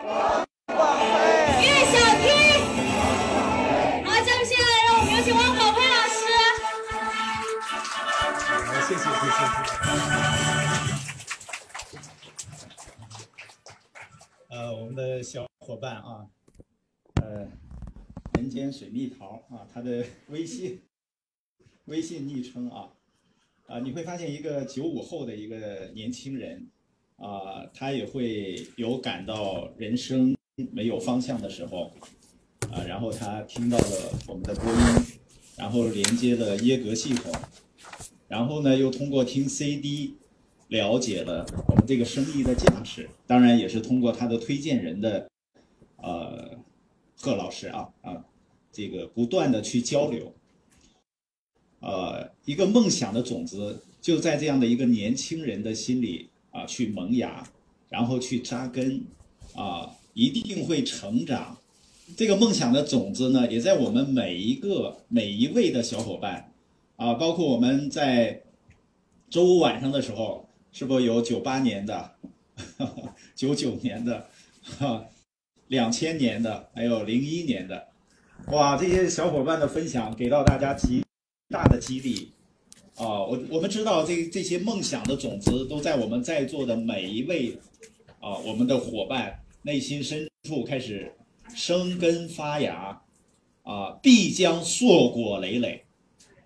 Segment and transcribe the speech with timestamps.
[0.00, 2.24] 岳小 T，
[4.04, 6.20] 好，那么现在让我们有请王宝辉老师。
[8.86, 9.40] 谢谢，谢谢。
[14.50, 16.28] 呃，我们的小伙伴啊，
[17.20, 17.48] 呃，
[18.34, 20.80] 人间水蜜桃啊，他的微信
[21.86, 22.90] 微信昵称啊，
[23.66, 26.70] 啊，你会发现一个九五后的一个年轻人
[27.18, 30.34] 啊，他也会有感到人生
[30.72, 31.92] 没有方向的时候
[32.72, 35.18] 啊，然后他听到了我们的播音，
[35.56, 37.32] 然后连接了耶格系统，
[38.28, 40.16] 然后呢又通过听 CD
[40.68, 45.28] 了解了我们这个生意的价值，当然也是通过他的推荐人的
[45.96, 46.58] 呃
[47.16, 48.24] 贺老师啊啊，
[48.70, 50.32] 这个不断的去交流。
[51.80, 57.46] 呃，一个梦想的种子就在这样的一个年轻人的心里啊，去萌芽，
[57.88, 59.04] 然后去扎根，
[59.54, 61.56] 啊，一定会成长。
[62.16, 66.52] 这个梦想的种子呢，也在我们每一个每一位的小伙伴，
[66.96, 68.42] 啊，包括我们在
[69.28, 72.12] 周五晚上的时候，是不是有九八年的、
[73.34, 74.26] 九九年的、
[74.62, 75.04] 哈
[75.66, 77.88] 两千年的，还有零一年的？
[78.46, 81.04] 哇，这些小伙伴的分享给到大家极
[81.50, 82.32] 大的激励
[82.98, 83.22] 啊！
[83.22, 87.56] 我我们知道这这些梦想的种子都在我们在座的每一位
[88.20, 91.12] 啊，我们的伙伴内心深处开始
[91.54, 93.00] 生根发芽
[93.62, 95.84] 啊，必将硕果累累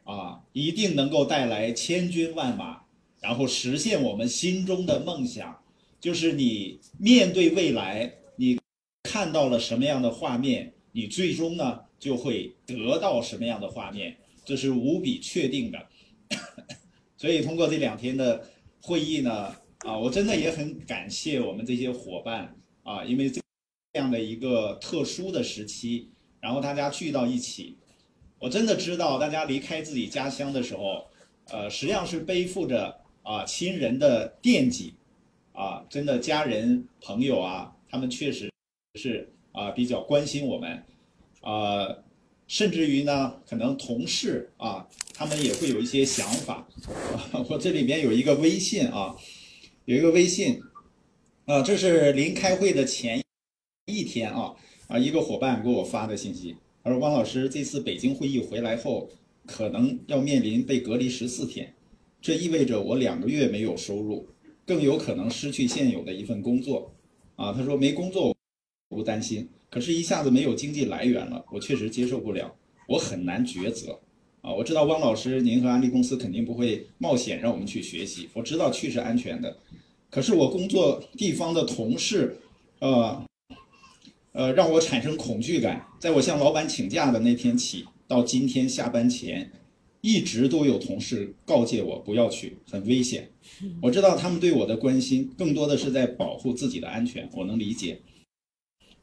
[0.05, 2.83] 啊，一定能够带来千军万马，
[3.21, 5.59] 然后实现我们心中的梦想。
[6.01, 8.59] 就是你面对未来，你
[9.05, 14.17] 看到了什么样的画面，你最终呢就会得到什么样的画面。
[14.45, 15.79] 这是无比确定的，
[17.23, 18.45] 所以通过这两天的
[18.81, 19.55] 会议呢，
[19.87, 23.41] 啊，我真的也很感谢我们这些伙伴啊，因为这
[23.93, 27.79] 样的一个特殊的时期，然后大家聚到一起，
[28.41, 31.07] 我真的知道大家离开自己家乡的时候，
[31.51, 34.93] 呃，实际上是背负着啊亲人的惦记，
[35.53, 38.51] 啊，真的家人朋友啊，他们确实
[38.99, 40.83] 是啊比较关心我们，
[41.41, 41.97] 啊。
[42.49, 44.87] 甚至于呢，可能同事啊，
[45.23, 46.67] 他们也会有一些想法。
[47.49, 49.15] 我这里面有一个微信啊，
[49.85, 50.61] 有一个微信，
[51.45, 53.23] 啊，这是临开会的前
[53.87, 54.53] 一天啊，
[54.89, 59.09] 啊，一个伙伴给我发的信息，他说：“汪老师，这次北京会议回来后，
[59.47, 61.73] 可能要面临被隔离十四天，
[62.21, 64.27] 这意味着我两个月没有收入，
[64.67, 66.93] 更有可能失去现有的一份工作。”
[67.37, 68.35] 啊，他说没工作
[68.89, 69.49] 我不担心。
[69.71, 72.53] 可是，一下子没有经济来源了，我确实接受不了，
[72.89, 74.01] 我很难抉择，
[74.43, 79.57] 啊，我知道汪老师您和安利公司肯定不会冒险让我们去学习，我知道去是安全的，
[80.11, 82.37] 可是我工作地方的同事，
[82.81, 83.25] 呃，
[84.33, 89.49] 呃，让我产生恐惧感，在我向老板请假的那天起，到今天下班前，
[90.01, 93.31] 一直都有同事告诫我不要去，很危险，
[93.81, 98.01] 我知道他们对我的关心更多的是在保护自己的安全，我能理解。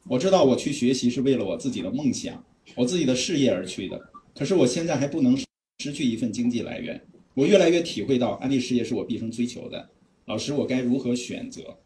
[0.06, 4.09] 我知道我去学习是为了我自己的梦想，我自己的事业而去的。
[4.34, 5.36] 可是我现在还不能
[5.78, 7.00] 失去一份经济来源。
[7.34, 9.90] 我越来越体会到安利事业是我毕生追求的。
[10.26, 11.78] 老师，我该如何选择？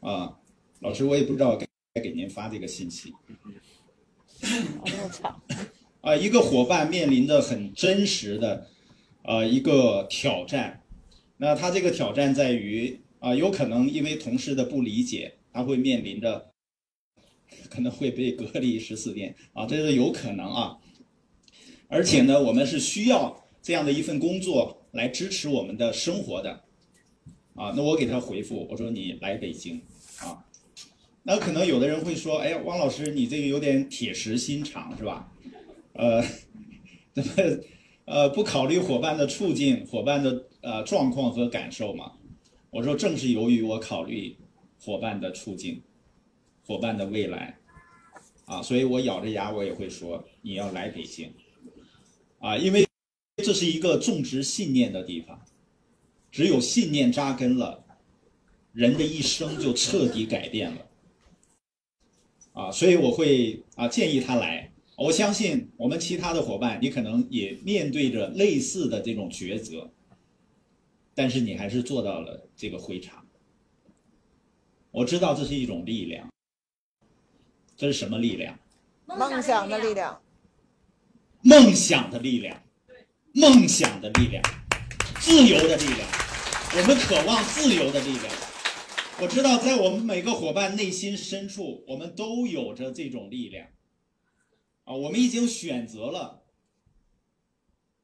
[0.00, 0.38] 啊，
[0.80, 3.12] 老师，我也不知道该该给您发这个信息。
[6.00, 8.68] 啊，一个伙伴面临着很真实的，
[9.22, 10.82] 呃，一个挑战。
[11.36, 16.50] 那他这个挑战在于啊，有可能因为同事的不理解，他会面临着。
[17.70, 20.76] 可能会被隔离十四天啊，这是有可能啊。
[21.94, 26.64] 而且呢，我们是需要这样的一份工作来支持我们的生活的
[27.54, 27.72] 啊。
[27.76, 29.80] 那我给他回复，我说你来北京
[30.18, 30.44] 啊。
[31.22, 35.32] 那可能有的人会说，哎呀，汪老师，你这个有点铁石心肠是吧？
[35.92, 36.20] 呃，
[37.14, 37.32] 怎么
[38.06, 42.10] 呃不考虑伙伴的处境、伙伴的呃状况和感受嘛？
[42.70, 44.36] 我说，正是由于我考虑
[44.80, 45.80] 伙伴的处境。
[46.66, 47.58] 伙伴的未来，
[48.46, 51.30] 啊，所以我咬着牙我也会说你要来北京，
[52.44, 52.86] 啊，因为
[53.42, 55.40] 这是一个种植信念的地方，
[56.30, 57.82] 只有信念扎根了，
[58.72, 60.86] 人的一生就彻底改变了，
[62.52, 69.90] 啊，所以我会啊建议他来，我相信我们其他的伙伴，你可能也面对着类似的这种抉择，
[71.14, 73.26] 但是你还是做到了这个会场，
[74.90, 76.28] 我知道这是一种力量。
[77.74, 78.58] 这是什么力量？
[79.06, 80.20] 梦想的力量。
[81.46, 82.58] 梦想的力量，
[83.34, 84.42] 梦想的力量，
[85.20, 86.08] 自由的力量。
[86.74, 88.34] 我们渴望自由的力量。
[89.20, 93.68] 我知道，在我们每个伙伴内心深处，我们都有着这种力量。
[94.84, 96.44] 啊，我们已经选择了，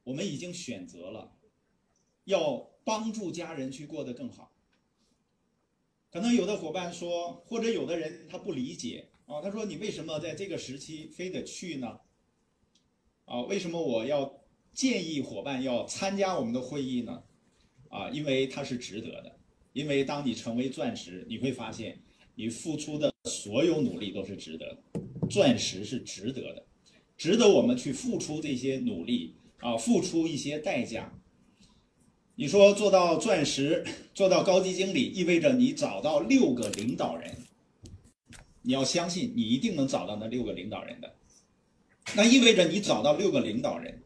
[0.04, 1.32] 我们已经选择了，
[2.24, 4.52] 要帮助家人去过得更好。
[6.12, 12.00] 可能有的伙伴说，或者有的人他不理解啊，他说你为什么在这个时期非得去呢？
[13.30, 14.40] 啊，为什么我要
[14.74, 17.22] 建议伙伴要参加我们的会议呢？
[17.88, 19.36] 啊，因为它是值得的。
[19.72, 21.96] 因为当你成为钻石，你会发现
[22.34, 24.82] 你付出的所有努力都是值得的。
[25.30, 26.66] 钻石是值得的，
[27.16, 31.16] 值得我们去付出这些努力啊，付出一些代价。
[32.34, 37.32] 你说做到钻石，做到高级经理，意味着你找到六个领导人。
[38.62, 41.14] 你要相信，你一定能找到那六个领导人的。
[42.14, 44.02] 那意味着你找到六个领导人，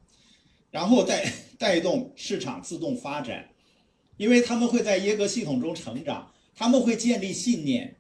[0.71, 3.49] 然后再 带动市场自动发展。
[4.17, 7.97] 因为他们会在耶格系统中成长，他们会建立信念，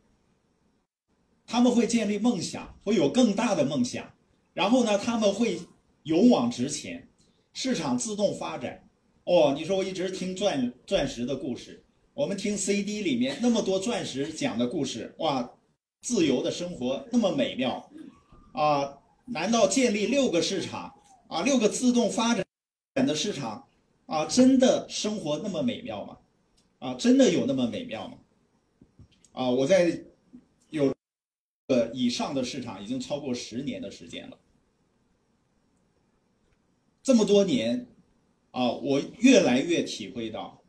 [1.45, 4.13] 他们会建立梦想，会有更大的梦想。
[4.53, 5.61] 然后呢，他们会
[6.05, 7.09] 勇往直前，
[7.53, 8.89] 市场自动发展。
[9.25, 15.51] 哦，你说我一直听钻钻石的故事，我们听 CD 里面那么多钻石讲的故事，哇，
[16.01, 17.91] 自由的生活那么美妙
[18.53, 18.99] 啊！
[19.27, 20.95] 难道建立六个市场
[21.29, 22.45] 啊，六个自动发展
[22.95, 23.67] 的市场？
[24.07, 26.19] 啊，真的生活那么美妙吗？
[26.79, 28.19] 啊，真的有那么美妙吗？
[29.33, 30.05] 啊，我在
[30.69, 30.95] 有
[31.69, 34.39] 呃以上的市场已经超过十年的时间了，
[37.03, 37.87] 这么多年，
[38.51, 40.63] 啊，我越来越体会到，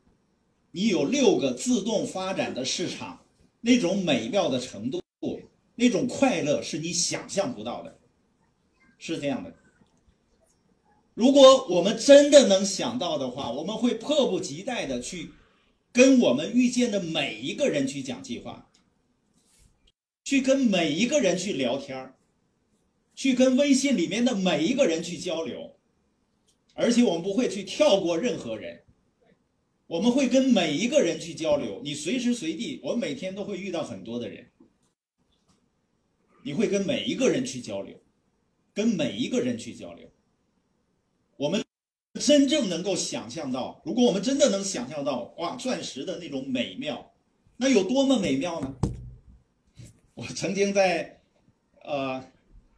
[0.71, 3.25] 你有六个自动发展的市场，
[3.59, 5.01] 那种美妙的程度，
[5.75, 7.94] 那种快乐是你想象不到的，
[8.97, 9.53] 是这样的。
[11.13, 15.31] 如果我们真的能想到的话，我们会迫不及待的去
[15.93, 18.69] 跟我们遇见的每一个人去讲计划，
[20.23, 22.15] 去跟每一个人去聊天儿
[23.15, 25.77] 去跟微信里面的每一个人去交流，
[26.73, 28.83] 而且我们不会去跳过任何人，
[29.87, 31.79] 我们会跟每一个人去交流。
[31.81, 34.51] 你随时随地，我每天都会遇到很多的人，
[36.43, 37.97] 你会跟每一个人去交流，
[38.75, 40.11] 跟每一个人去交流。
[41.37, 41.63] 我们
[42.19, 47.13] 真正能够想象到，如果我们真的能想象到，哇，钻石的那种美妙，
[47.57, 48.75] 那有多么美妙呢？
[50.13, 51.19] 我曾经在，
[51.83, 52.23] 呃，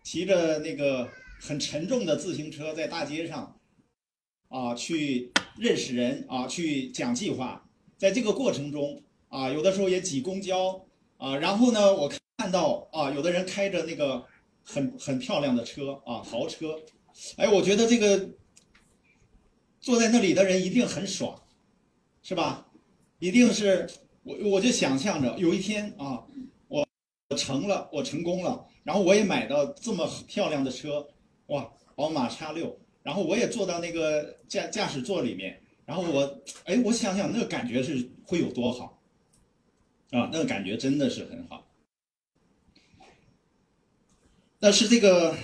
[0.03, 1.09] 骑着那个
[1.39, 3.59] 很沉重的自行车在大街上，
[4.49, 10.83] 啊，去认识人啊，去讲计划，在这个过程中啊，有的时候也挤公交
[11.17, 14.25] 啊，然后呢，我看到啊，有的人开着那个
[14.67, 16.77] 很很漂亮的车啊，豪车，
[17.37, 18.29] 哎，我觉得这个。
[19.79, 21.39] 坐在那里的人一定很爽，
[22.21, 22.67] 是吧？
[23.19, 23.87] 一定是
[24.23, 26.25] 我，我就想象着有一天啊，
[26.67, 26.85] 我
[27.29, 31.07] 我成了，我成功了，然后我也买到这么漂亮的车，
[31.45, 38.99] 哇，宝马叉六，然后我也坐到那个驾驾驶座里面，然后我，哎，我想想那个感觉是会有多好，
[40.09, 41.65] 啊，那个感觉真的是很好。
[44.59, 45.37] 那是这个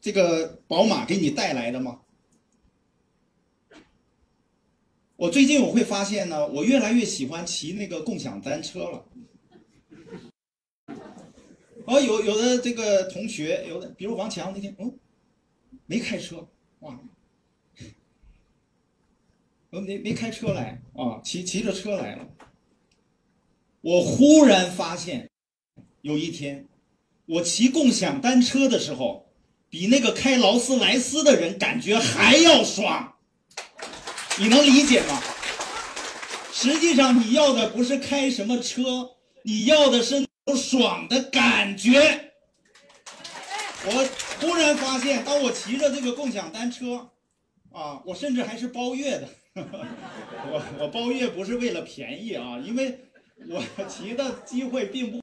[0.00, 2.00] 这个宝马给你带来的吗？
[5.16, 9.06] 我最近我会发现呢，我越来越喜欢骑那个共享单车了。
[11.84, 14.98] 哦，有有的这个同学，有的比如王强那天，嗯，
[15.86, 16.48] 没开车，
[16.80, 16.98] 哇，
[19.70, 22.28] 呃，没没开车来啊，骑骑着车来了。
[23.82, 25.28] 我忽然发现，
[26.02, 26.66] 有一天，
[27.30, 29.30] 我骑共享单车的时候，
[29.68, 33.14] 比那个开劳斯莱斯的人感觉还要爽。
[34.36, 35.22] 你能理解吗？
[36.52, 39.10] 实际上你要的不是开什么车，
[39.44, 42.32] 你要的是爽的感觉。
[43.84, 44.08] 我
[44.40, 47.10] 突然发现，当我骑着这个共享单车，
[47.70, 49.28] 啊，我甚至还是包月的。
[49.54, 52.98] 我我包月不是为了便宜啊，因为
[53.48, 55.19] 我骑的机会并不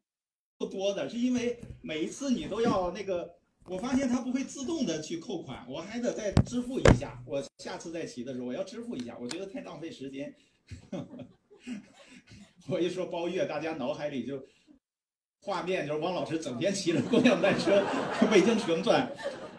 [0.58, 3.36] 不多的，是因为每一次你都要那个。
[3.70, 7.22] 我发现它不会自动的去扣款，我还得再支付一下。
[7.26, 10.34] 我下次再骑的时候，我要支付一下，我觉得太浪费时间。
[12.70, 14.42] 我一说包月，大家脑海里就
[15.42, 17.86] 画面就是王老师整天骑着共享单车
[18.32, 19.12] 北京城转。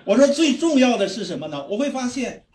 [0.06, 1.68] 我说最重要的是什么呢？
[1.68, 2.46] 我会发现，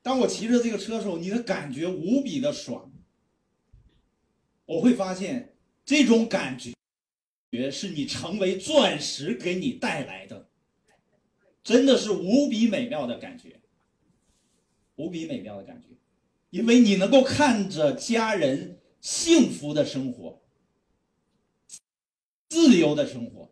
[0.00, 2.88] 当我骑着这个车的时候，你的感觉无比的爽。
[4.64, 6.72] 我会发现这种感觉，
[7.50, 10.48] 觉是你成为钻石给你带来的。
[11.62, 13.60] 真的是无比美妙的感觉，
[14.96, 15.88] 无比美妙的感觉，
[16.50, 20.40] 因为你能够看着家人幸福的生活，
[22.48, 23.50] 自由的生活。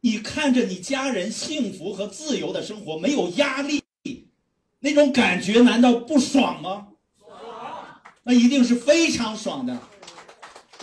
[0.00, 3.82] 你看着你家人幸福和自由的生活，没有压力，
[4.80, 6.88] 那种感觉难道不爽吗？
[7.18, 9.80] 爽那一定是非常爽的。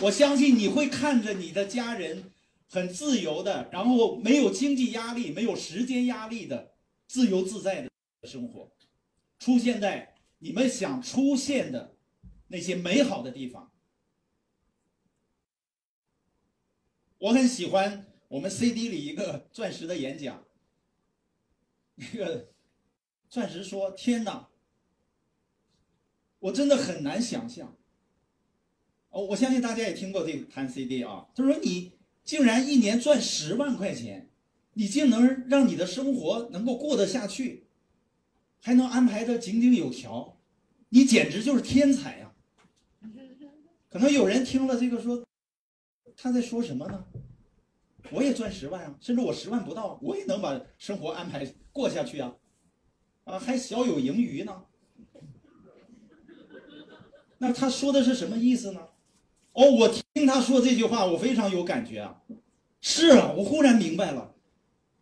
[0.00, 2.30] 我相信你会看着你的家人
[2.68, 6.74] 很自由的，然后没有经济压力、没有时间压力的
[7.06, 7.82] 自由自在
[8.20, 8.72] 的生活，
[9.38, 11.94] 出现在你们想出现的
[12.48, 13.70] 那些美好的地方。
[17.18, 20.44] 我很喜欢我们 CD 里一个钻石的演讲，
[21.94, 22.48] 那个
[23.30, 24.48] 钻石说：“天哪！”
[26.40, 27.74] 我真的很难想象。
[29.14, 31.24] 哦，我相信大家也听过这个谈 CD 啊。
[31.36, 31.92] 他说：“你
[32.24, 34.28] 竟然一年赚十万块钱，
[34.72, 37.68] 你竟能让你的生活能够过得下去，
[38.60, 40.36] 还能安排的井井有条，
[40.88, 42.32] 你简直就是天才呀！
[43.88, 45.24] ”可能有人听了这个说
[46.16, 47.04] ：“他在说什么呢？
[48.10, 52.34] 我也赚十万啊，甚至我十万不到，我也能把生活安排过下去啊，
[53.22, 54.62] 啊，还小有盈余呢。”
[57.38, 58.88] 那他说的是什么意思呢？
[59.54, 62.20] 哦，我听他说这句话，我非常有感觉啊。
[62.80, 64.34] 是啊，我忽然明白了，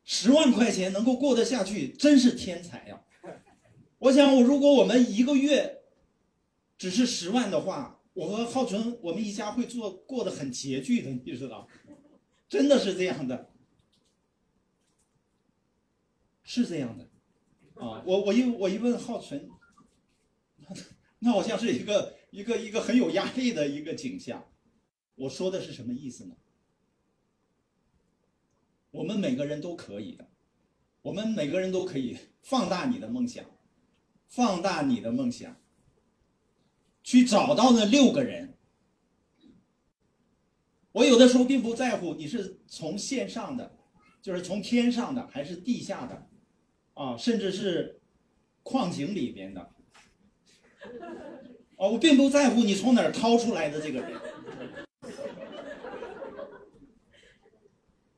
[0.04, 3.02] 十万块钱能够过得下去，真是天才呀！
[3.98, 5.82] 我想，我如果我们一个月
[6.76, 11.66] 只是十万的话，我和浩存我们一家会做过得很拮据的，你知道？
[12.48, 13.50] 真的是这样的，
[16.44, 17.08] 是这样的
[17.82, 18.02] 啊！
[18.04, 19.48] 我我一我一问浩存，
[21.20, 22.14] 那好像是一个。
[22.32, 24.42] 一个一个很有压力的一个景象，
[25.16, 26.34] 我说的是什么意思呢？
[28.90, 30.26] 我们每个人都可以的，
[31.02, 33.44] 我们每个人都可以放大你的梦想，
[34.28, 35.60] 放大你的梦想，
[37.02, 38.56] 去找到那六个人。
[40.92, 43.78] 我有的时候并不在乎你是从线上的，
[44.22, 46.30] 就是从天上的还是地下的，
[46.94, 48.00] 啊，甚至是
[48.62, 49.74] 矿井里边的。
[51.82, 54.12] 哦，我并不在乎你从哪儿掏出来的这个人，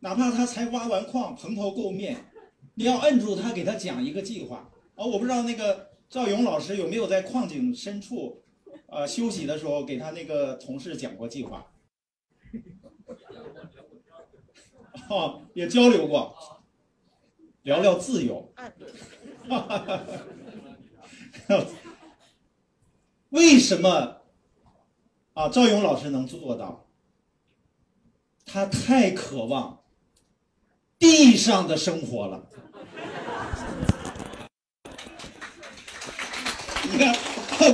[0.01, 2.27] 哪怕他才挖完矿，蓬头垢面，
[2.75, 4.71] 你要摁住他，给他讲一个计划。
[4.97, 8.43] 哦，我不知道那个赵勇老师有没有在矿井深处，
[8.89, 11.67] 呃，休息的时候给他那个同事讲过计划。
[15.09, 16.37] 哦，也交流过，
[17.63, 18.53] 聊聊自由。
[23.35, 24.19] 为什么
[25.33, 25.49] 啊？
[25.49, 26.87] 赵勇老师能做到？
[28.47, 29.83] 他太渴望
[31.01, 32.47] 地上的生活了。
[36.93, 37.13] 你看，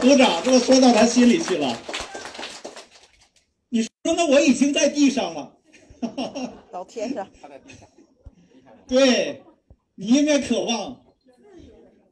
[0.01, 1.77] 鼓掌，这说到他心里去了。
[3.69, 5.59] 你说，那我已经在地上了。
[6.73, 7.29] 到天上。
[8.89, 9.43] 对，
[9.95, 11.05] 你应该渴望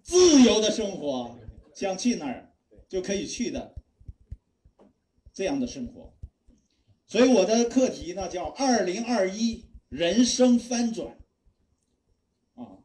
[0.03, 1.35] 自由的生活，
[1.75, 2.48] 想去哪儿？
[2.89, 3.75] 就可以去的
[5.33, 6.15] 这样的生活，
[7.07, 11.19] 所以我的课题呢叫“二零二一人生翻转”。
[12.57, 12.79] 啊，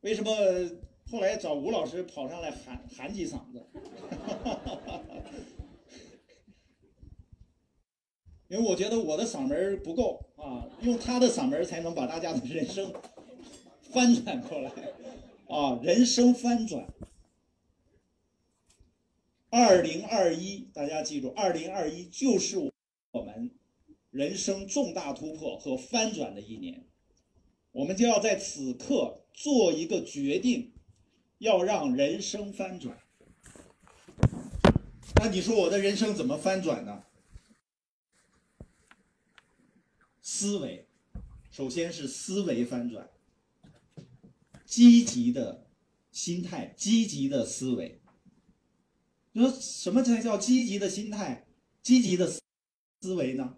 [0.00, 0.30] 为什么
[1.10, 3.66] 后来找吴老师跑上来喊喊几嗓子？
[8.48, 12.90] 因为我觉得我的嗓门不够啊，用他的嗓门才能把大家的人生
[13.82, 14.70] 翻转过来
[15.48, 16.86] 啊，人生翻转。
[19.50, 22.58] 二零二一，大家记住，二零二一就是
[23.12, 23.50] 我们
[24.10, 26.86] 人生重大突破和翻转的一年。
[27.72, 30.72] 我们就要在此刻做一个决定，
[31.38, 32.98] 要让人生翻转。
[35.16, 37.04] 那你说我的人生怎么翻转呢？
[40.20, 40.86] 思维，
[41.50, 43.08] 首先是思维翻转，
[44.66, 45.66] 积极的
[46.12, 47.97] 心态，积极的思维。
[49.38, 51.46] 你说什么才叫积极的心态、
[51.80, 53.56] 积极的思维呢？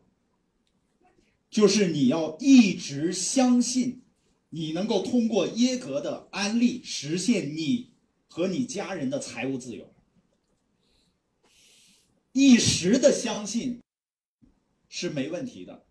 [1.49, 4.02] 就是你要一直相信，
[4.50, 7.94] 你能够通过耶格的安利实现你
[8.28, 9.90] 和你家人的财务自由。
[12.32, 13.80] 一时的相信
[14.90, 15.87] 是没问题的。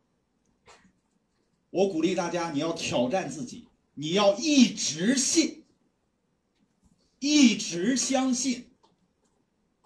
[1.72, 5.64] 我鼓励大家，你要挑战自己，你要一直信，
[7.18, 8.69] 一直相信。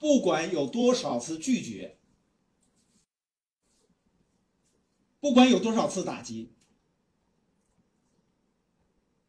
[0.03, 1.97] 不管有多少次拒绝，
[5.21, 6.51] 不管有多少次打击，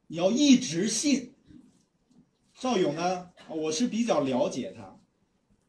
[0.09, 1.37] 你要一直信。
[2.59, 3.31] 赵勇呢？
[3.49, 4.99] 我是比较了解他，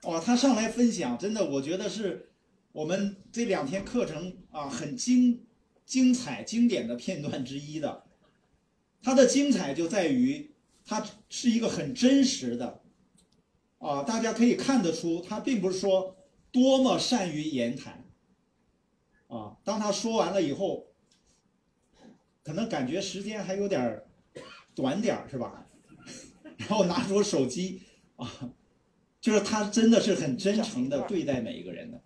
[0.10, 2.32] 哇，他上来分享，真的，我觉得是，
[2.72, 5.46] 我们这两天课程啊很精
[5.86, 8.08] 精彩经典的片段之一的。
[9.04, 12.85] 他的精彩就在于他是一个很真实的
[13.86, 16.18] 啊，大家可以看得出，他并不是说
[16.52, 18.04] 多么善于言谈
[19.28, 19.56] 啊。
[19.64, 20.88] 当他说完了以后，
[22.44, 24.08] 可能感觉时间还有点儿
[24.74, 25.68] 短点儿，是吧？
[26.58, 27.84] 然后拿出手机
[28.16, 28.52] 啊，
[29.22, 32.02] 就是他真的是很真诚的对待每一个人的。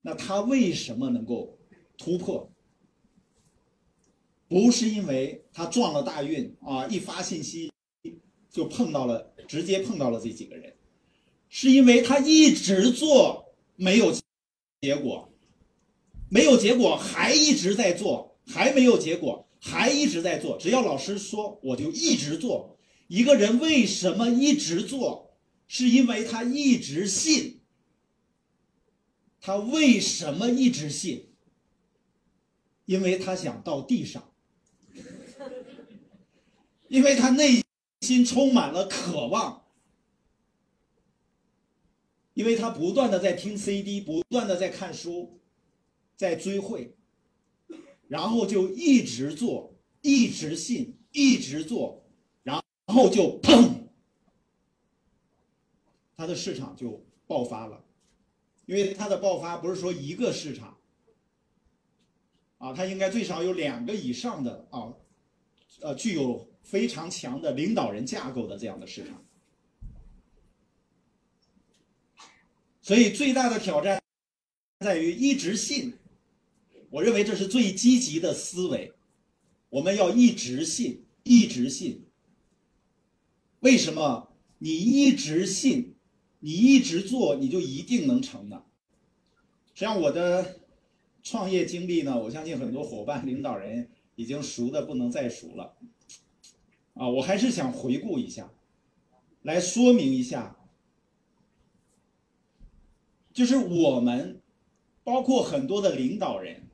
[0.00, 1.58] 那他为什么能够
[1.98, 2.50] 突破？
[4.48, 7.70] 不是因为他撞了大运啊，一发信息
[8.54, 10.76] 就碰到了，直接碰到了这几个人，
[11.48, 14.14] 是因为他一直做没有
[14.80, 15.28] 结果，
[16.30, 20.56] 没有结果还一直在做，还没有结果还一直在做。
[20.56, 22.78] 只要老师说，我就一直做。
[23.08, 25.36] 一个人为什么一直做？
[25.66, 27.60] 是因为他一直信。
[29.40, 31.32] 他为什么一直信？
[32.84, 34.30] 因为他想到地上。
[36.86, 37.63] 因为他内
[38.04, 39.64] 心充满了渴望，
[42.34, 45.40] 因为他不断的在听 CD，不断的在看书，
[46.14, 46.94] 在追会，
[48.06, 52.04] 然后就一直做，一直信，一直做，
[52.42, 53.88] 然后就砰，
[56.14, 57.82] 他的市场就爆发了，
[58.66, 60.76] 因为他的爆发不是说一个市场，
[62.58, 64.92] 啊，他应该最少有两个以上的啊，
[65.80, 66.46] 呃，具有。
[66.64, 69.22] 非常强的领导人架构的这样的市场，
[72.82, 74.02] 所以最大的挑战
[74.80, 75.94] 在于一直信。
[76.90, 78.92] 我认为这是最积极的思维，
[79.68, 82.04] 我们要一直信，一直信。
[83.60, 84.30] 为什么？
[84.58, 85.94] 你一直信，
[86.40, 88.64] 你一直做，你就一定能成呢？
[89.74, 90.60] 实际上，我的
[91.22, 95.76] 创业经历呢，我相信很多伙伴、领导人已经熟的不能再熟了。
[96.94, 98.52] 啊，我还是想回顾一下，
[99.42, 100.56] 来说明一下，
[103.32, 104.40] 就是我们，
[105.02, 106.68] 包括很多的领导人，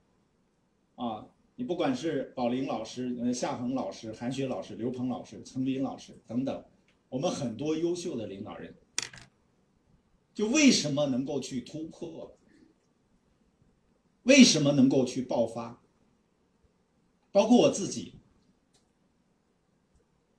[0.97, 6.65] 啊，你不管是宝林老师、夏恒老师、韩雪老师、刘鹏老师、陈斌老师等等，
[7.09, 8.75] 我们很多优秀的领导人，
[10.35, 12.37] 就为什么能够去突破？
[14.25, 15.81] 为什么能够去爆发？
[17.33, 18.20] 包括我自己。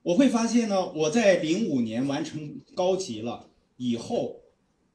[0.02, 4.40] 我会发现呢，我在零五年完成高级了以后，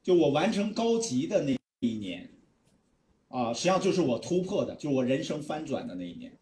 [0.02, 2.30] 就我完成高级的那一年，
[3.28, 6.38] 啊，实际上就是我突破的，就我人生翻转的那一年。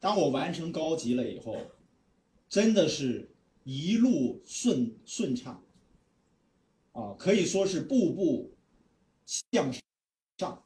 [0.00, 1.56] 当我完成高级了以后，
[2.48, 3.30] 真的是
[3.64, 5.64] 一路顺顺畅，
[6.92, 8.52] 啊，可以说是步步
[9.24, 9.72] 向
[10.36, 10.62] 上，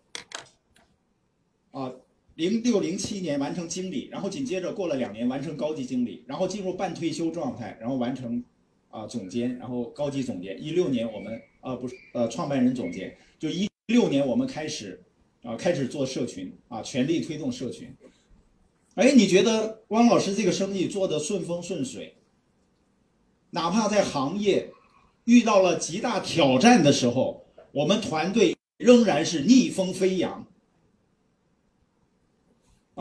[1.70, 1.92] 啊。
[2.36, 8.42] 零六零七年完成经理，然后紧接着过了两年完成高级经理，然后进入半退休状态，然后完成
[8.88, 10.56] 啊总监，然后高级总监。
[10.62, 15.02] 一六年我们啊不是呃创办人总监，就一六年我们开始
[15.42, 17.94] 啊开始做社群啊全力推动社群。
[18.94, 22.14] 哎，你觉得汪老师这个生意做得顺风顺水？
[23.50, 24.70] 哪怕在行业
[25.24, 30.46] 遇到了极大挑战的时候，我们团队仍然是逆风飞扬。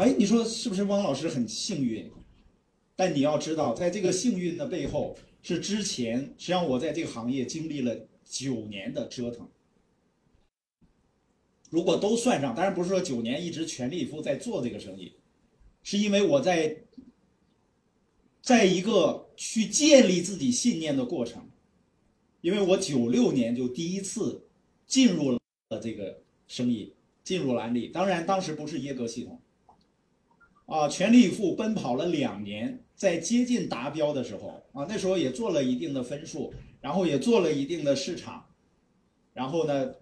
[0.02, 2.12] 哎，你说是不是汪老师很幸运？
[2.96, 9.48] 但你要知道，在这个幸运的背后，是之前实际上我在这个行业经历了九年的折腾。
[11.70, 15.14] 如果都算上，当然不是说九年一直全力以赴在做这个生意，
[15.84, 16.78] 是因为我在
[18.42, 21.48] 在一个去建立自己信念的过程。
[22.42, 24.48] 因为我九六年就第一次
[24.88, 25.40] 进入了
[25.80, 27.90] 这个生意，进入了安利。
[27.90, 29.40] 当然，当时不是耶格系统。
[30.72, 38.46] 啊，全力以赴奔跑了两年，在接近达标的时候啊，那时候也做了一定的分数，然后也做了一定的市场，
[39.34, 39.94] 然后呢，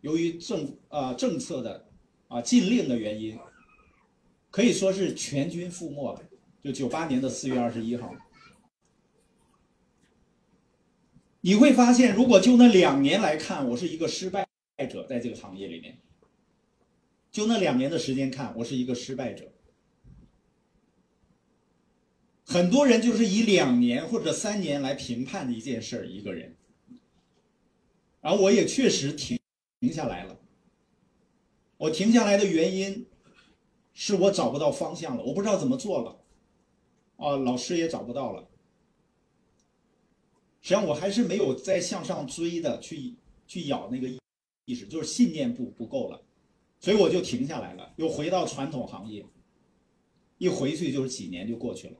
[0.00, 1.86] 由于政啊政策的
[2.26, 3.38] 啊禁令的原因，
[4.50, 6.20] 可以说是全军覆没了。
[6.64, 8.12] 就九八年的四月二十一号，
[11.40, 14.44] 你会发现，如果就那两年来看，我是一个失败
[14.90, 15.96] 者，在这个行业里面，
[17.30, 19.52] 就那两年的时间看，我是一个失败者。
[22.46, 26.56] 很多人就是以两年或者三年来评判的一件事儿，一个人。
[28.20, 29.38] 而我也确实停
[29.80, 30.38] 停下来了。
[31.76, 33.04] 我停下来的原因，
[33.92, 36.22] 是我找不到方向了，我不知道怎么做了。
[37.16, 38.48] 啊，老师也找不到了。
[40.60, 43.14] 实际上我还是没有再向上追的，去
[43.46, 44.08] 去咬那个
[44.66, 46.22] 意识，就是信念不不够了，
[46.78, 49.26] 所以我就停下来了，又回到传统行业，
[50.38, 51.96] 一回去就是几年就过去了。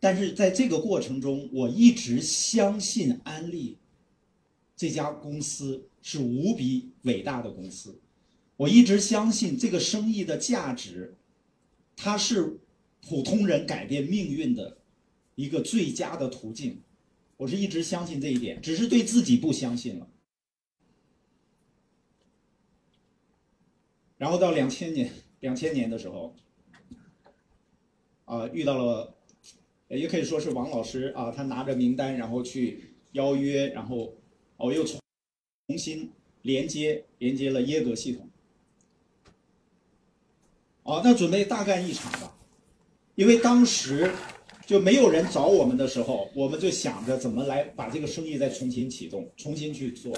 [0.00, 3.78] 但是在这个过程中，我一直相信安利
[4.74, 8.00] 这家公司是无比伟大的公司，
[8.56, 11.14] 我一直相信这个生意的价值，
[11.94, 12.58] 它是
[13.02, 14.78] 普通人改变命运的
[15.34, 16.80] 一个最佳的途径。
[17.36, 20.08] 我是一直相信这一点，只是对自己不相信了。
[24.16, 25.10] 然后到两千年，
[25.40, 26.36] 两千年的时候，
[28.26, 29.14] 啊，遇到了，
[29.98, 34.14] 也可以说是王老师啊，他拿着名单，然后去邀约，然后
[34.56, 35.00] 我又重
[35.68, 36.10] 重新
[36.42, 38.28] 连接连接了耶格系统。
[40.82, 42.36] 啊，那准备大干一场吧，
[43.14, 44.10] 因为当时。
[44.66, 50.16] 就没有人找我们的时候，我们就想着怎么来把这个生意再重新启动，重新去做。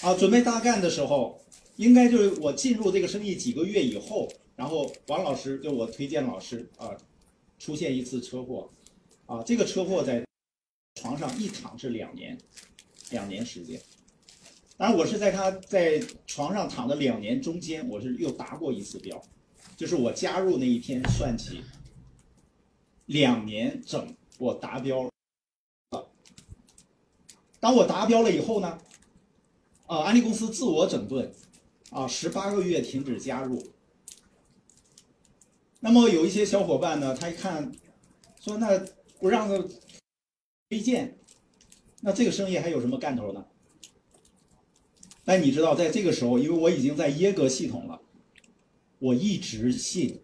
[0.00, 1.38] 啊，准备大干的时候，
[1.76, 4.26] 应该就是我进入这个生意几个月以后，
[4.60, 6.94] 然后王老师就我推荐老师啊，
[7.58, 8.68] 出现一次车祸，
[9.24, 10.22] 啊，这个车祸在
[11.00, 12.36] 床上一躺是两年，
[13.08, 13.80] 两年时间。
[14.76, 19.18] 当然，我是在他在床上躺的两年中间，我是又达过一次标。
[19.78, 21.64] 就是我加入那一天算起，
[23.06, 26.06] 两年整我达标了。
[27.58, 28.78] 当我达标了以后呢，
[29.86, 31.32] 啊，安利公司自我整顿，
[31.88, 33.66] 啊，十八个月停止加入。
[35.80, 37.72] 那么有一些小伙伴呢，他一看，
[38.40, 38.78] 说那
[39.18, 39.56] 不让他
[40.68, 41.18] 推荐，
[42.02, 43.44] 那这个生意还有什么干头呢？
[45.24, 48.00] 但你知道，在这个时候，因为我已经在耶格系统了。
[48.98, 50.20] 我一直信，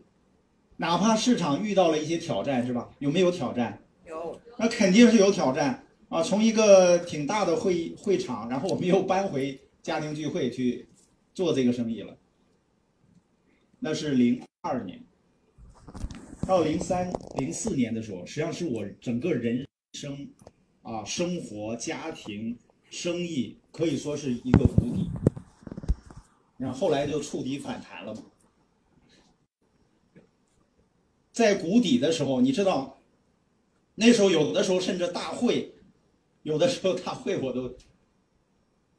[0.76, 2.90] 哪怕市场遇到了一些挑战，是吧？
[2.98, 3.82] 有没有挑战？
[4.04, 4.38] 有。
[4.58, 6.22] 那肯定是有挑战啊！
[6.22, 10.86] 从一个挺大的会议会场，然后我们又搬回家庭聚会去
[11.34, 12.16] 做这个生意了。
[13.78, 15.02] 那是零二年，
[16.46, 20.30] 到零三、零四年的时候，实际上是我整个人生
[20.82, 22.56] 啊，生活、家庭、
[22.88, 25.10] 生意可以说是一个谷底。
[26.56, 28.22] 然后后来就触底反弹了嘛。
[31.32, 33.02] 在谷底的时候，你知道，
[33.96, 35.74] 那时候有的时候甚至大会，
[36.44, 37.76] 有的时候大会我都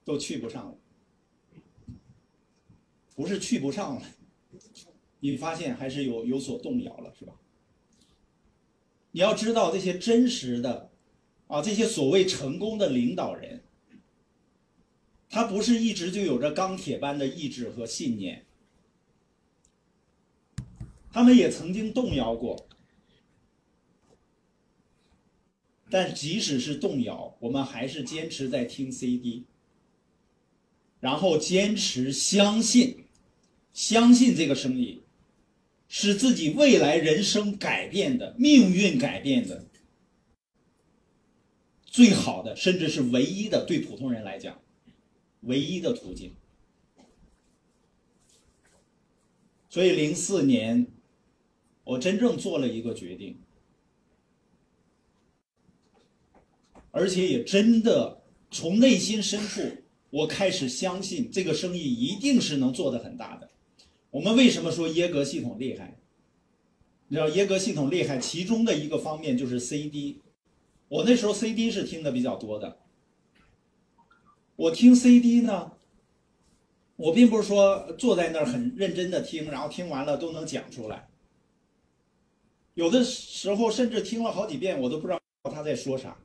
[0.03, 0.77] 都去不上了，
[3.15, 4.01] 不是去不上了，
[5.29, 7.33] 你发现还是有有所动摇了，是吧？
[9.11, 10.89] 你要知道这些真实的，
[11.47, 13.61] 啊，这些所谓成功的领导人，
[15.29, 18.45] 他不是一直就有着钢铁般的意志和信念。
[21.11, 22.65] 他们也曾经动摇过，
[25.89, 29.43] 但即使是动摇，我们还是坚持在听 CD，
[31.01, 33.03] 然后坚持相信，
[33.73, 35.01] 相信这个生意，
[35.87, 39.65] 使自己未来人生改变的命运改变的
[41.85, 44.61] 最好的，甚至是唯一的，对普通人来讲，
[45.41, 46.35] 唯一的途径。
[49.69, 50.87] 所以零四年。
[51.89, 53.39] 我真正做了一个决定，
[56.91, 59.61] 而且也真的从内心深处，
[60.09, 63.46] 我开始相信这个生意一定是能做得很大的。
[64.17, 65.99] 我们为什么说耶格系统厉害？
[67.07, 70.23] 你知道耶格系统厉害，其中的一个方面就是 CD。
[70.87, 72.79] 我那时候 CD 是听的比较多的。
[74.55, 75.73] 我听 CD 呢，
[76.95, 81.09] 我并不是说坐在那儿很认真的听，然后听完了都能讲出来。
[82.73, 86.17] 有的时候甚至听了好几遍，我都不知道他在说啥。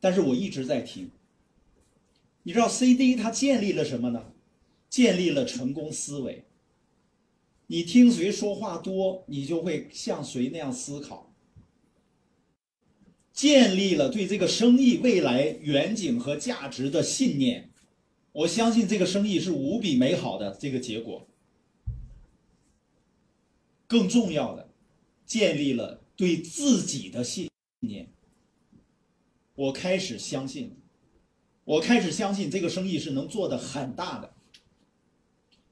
[0.00, 1.10] 但是我一直在听。
[2.44, 4.32] 你知道 CD 它建立了什么呢？
[4.88, 6.45] 建立了成功思维。
[7.66, 11.32] 你听谁说话多，你就会像谁那样思考。
[13.32, 17.70] 建立了对这个生意未来远景和价值的信念，
[18.32, 21.26] 我相信这个生意是无比美好的这个结果。
[23.86, 24.66] 更重要的。
[25.26, 27.50] 建立了对自己的信
[27.80, 28.08] 念，
[29.56, 30.76] 我开始相信，
[31.64, 34.32] 我开始相信这个生意是能做的很大的。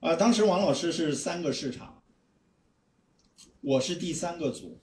[0.05, 2.03] 啊，当时王老师是三个市场，
[3.63, 4.79] 我是第三个组，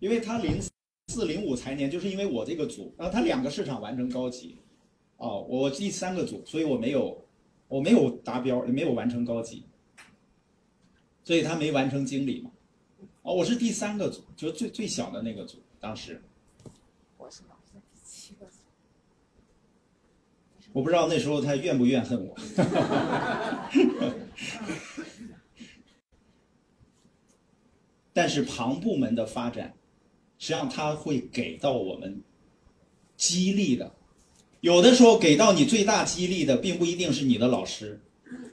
[0.00, 0.60] 因为他零
[1.06, 4.58] 四零五财年，就是因为我这个组，然后他两个市场完成高级，
[5.18, 7.24] 哦，我第三个组，所以我没有，
[7.68, 9.64] 我没有达标，也没有完成高级，
[11.22, 12.50] 所以他没完成经理嘛。
[13.22, 15.58] 哦，我是第三个组，就最最小的那个组。
[15.78, 16.20] 当时，
[17.16, 17.42] 我是
[20.72, 22.36] 我不知道那时候他怨不怨恨我。
[28.12, 29.72] 但是旁部门的发展，
[30.38, 32.20] 实际上它会给到我们
[33.16, 33.94] 激励的。
[34.60, 38.00] 有的时候给到你最大激励的，并不一定是你的老师，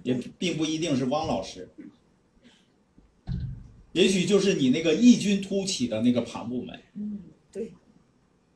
[0.03, 1.67] 也并不一定是汪老师，
[3.91, 6.79] 也许就是你那个异军突起的那个旁部门。
[6.93, 7.19] 嗯，
[7.51, 7.73] 对，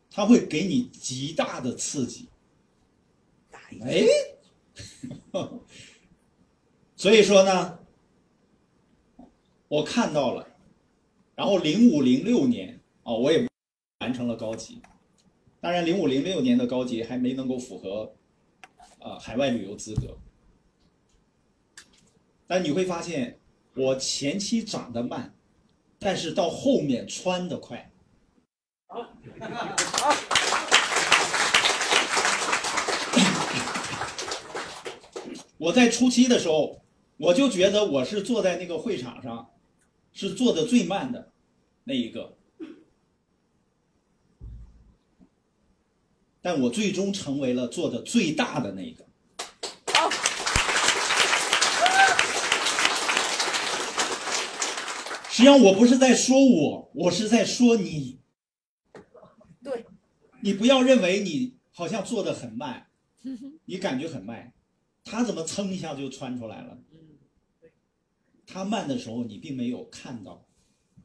[0.09, 2.27] 他会给你极大的刺激。
[3.79, 4.05] 哎，
[6.95, 7.79] 所以说呢，
[9.67, 10.47] 我看到了，
[11.35, 13.47] 然后零五零六年啊、我也
[13.99, 14.81] 完成了高级。
[15.59, 18.13] 当然，零五零六年的高级还没能够符合
[18.99, 20.17] 啊、海外旅游资格。
[22.47, 23.39] 但你会发现，
[23.75, 25.33] 我前期长得慢，
[25.97, 27.91] 但是到后面穿得快。
[35.61, 36.81] 我在初期的时候，
[37.17, 39.51] 我就觉得我是坐在那个会场上，
[40.11, 41.31] 是坐的最慢的
[41.83, 42.35] 那一个。
[46.41, 49.05] 但我最终成为了做的最大的那一个。
[55.29, 58.17] 实际上，我不是在说我，我是在说你。
[59.63, 59.85] 对，
[60.41, 62.87] 你不要认为你好像做的很慢，
[63.65, 64.51] 你感觉很慢，
[65.03, 66.81] 他怎么蹭一下就穿出来了？
[68.45, 70.47] 他慢的时候，你并没有看到，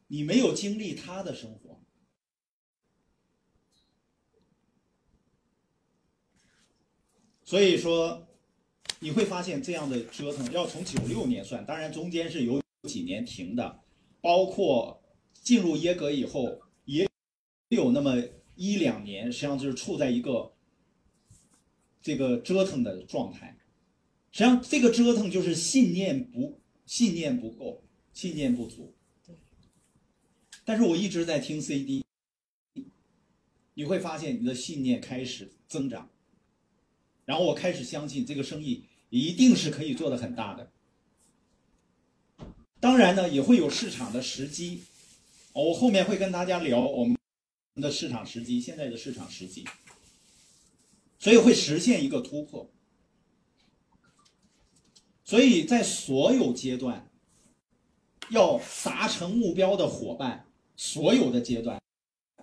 [0.07, 1.81] 你没有经历他的生活。
[7.43, 8.27] 所以说，
[8.99, 13.81] 你会发现这样的折腾要从九六年算，当然中间是有几年停的，
[14.19, 15.01] 包括
[15.33, 17.09] 进入耶格以后也
[17.69, 18.21] 有那么
[18.55, 20.53] 一两年，实际上就是处在一个
[22.01, 23.56] 这个折腾的状态。
[24.37, 28.93] 实际上，这个折腾就是信念不信念不够，信念不足。
[30.63, 32.05] 但是我一直在听 CD，
[33.73, 36.07] 你会发现你的信念开始增长。
[37.25, 40.71] 然后我开始相信这个生意一定是可以做得很大的。
[42.79, 44.83] 当然呢，也会有市场的时机，
[45.53, 47.17] 哦我后面会跟大家聊我们
[47.77, 49.65] 的市场时机，现在的市场时机，
[51.17, 52.69] 所以会实现一个突破。
[55.27, 57.05] 所以在所有阶段，
[58.29, 60.45] 要达成目标的伙伴，
[60.77, 61.81] 所有的阶段，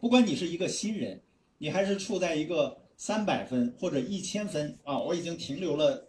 [0.02, 1.22] 不管你是一个新人，
[1.56, 6.08] 你还是处在一个三百分或者一千分啊，我已经停留了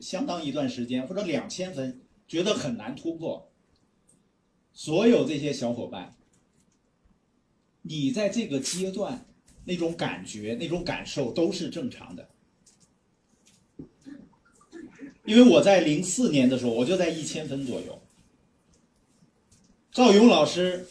[0.00, 3.50] 相当一段时间，或者两千分，觉得很难突破。
[4.72, 6.14] 所有这些小伙伴，
[7.82, 9.26] 你在这个阶段
[9.64, 12.28] 那种感觉、那种感受都是正常的。
[15.32, 17.98] 因为我在零四年的时候，我就在一千分左右。
[19.90, 20.86] 赵勇老师，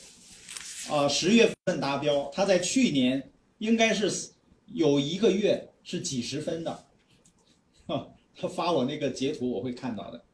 [0.89, 4.31] 啊、十月份达标，他在去年应该是
[4.73, 6.85] 有一个月是几十分的，
[7.85, 10.25] 他发我那个截图，我会看到的。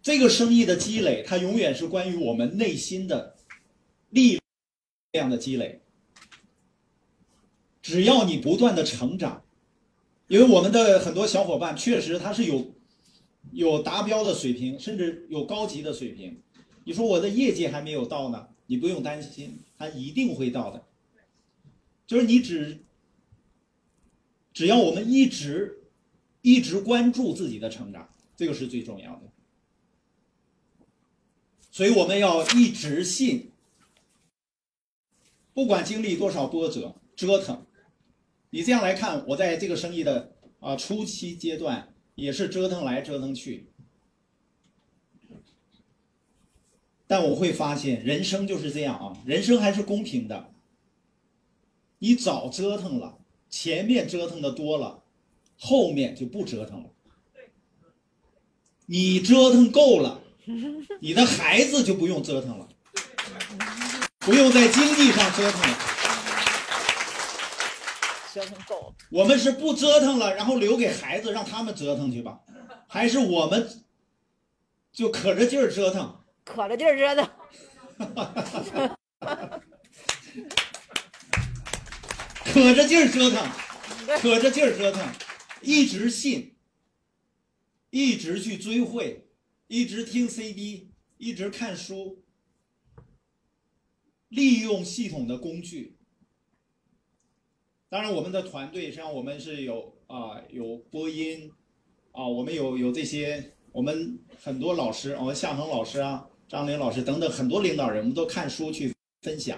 [0.00, 3.36] 这个生意的积累，它永远是关于我们内心的
[4.08, 4.40] 力
[5.12, 5.82] 量的积累。
[7.82, 9.44] 只要你不断的成长，
[10.28, 12.74] 因为我们的很多小伙伴确实他是有
[13.52, 16.42] 有达标的水平，甚至有高级的水平。
[16.84, 20.84] 你说我的业绩还没有到呢，你不用担心，他一定会到的。
[22.06, 22.84] 就是你只
[24.52, 25.84] 只要我们一直
[26.42, 29.22] 一直关注自己的成长，这个是最重要的。
[31.70, 33.50] 所以我们要一直信，
[35.52, 37.66] 不管经历多少波折折腾，
[38.56, 43.68] 你这样来看，我在这个生意的啊初期阶段也是折腾来折腾去，
[47.06, 50.54] 但我会发现人生就是这样啊，人生还是公平的。
[51.98, 53.18] 你早折腾了，
[53.50, 55.02] 前面折腾的多了，
[55.60, 56.88] 后面就不折腾了。
[58.86, 60.22] 你折腾够了，
[61.02, 62.66] 你的孩子就不用折腾了，
[64.20, 65.95] 不用在经济上折腾了。
[68.36, 72.38] 折腾够了，我们是不折腾了，然后留给孩子让他们折腾去吧，
[72.86, 73.66] 还是我们
[74.92, 76.22] 就可着劲儿折腾？
[76.44, 77.30] 可着劲儿折腾。
[82.44, 83.50] 可着劲儿折腾，
[84.20, 85.02] 可着劲儿折腾，
[85.62, 86.56] 一直信，
[87.88, 89.26] 一直去追会，
[89.66, 92.22] 一直听 CD，一直看书，
[94.28, 95.95] 利用系统的工具。
[97.88, 101.50] 当然，我们的团队实际上我们是有啊，有播音，
[102.10, 109.56] 啊，我们有有这些，我们很多老师，我们向恒老师啊，张玲老师等等很多领导人，我们都看书去分享。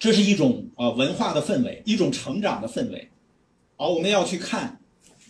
[0.00, 3.08] 这是一种啊文化的氛围，一种成长的氛围。
[3.76, 4.80] 啊，我们要去看，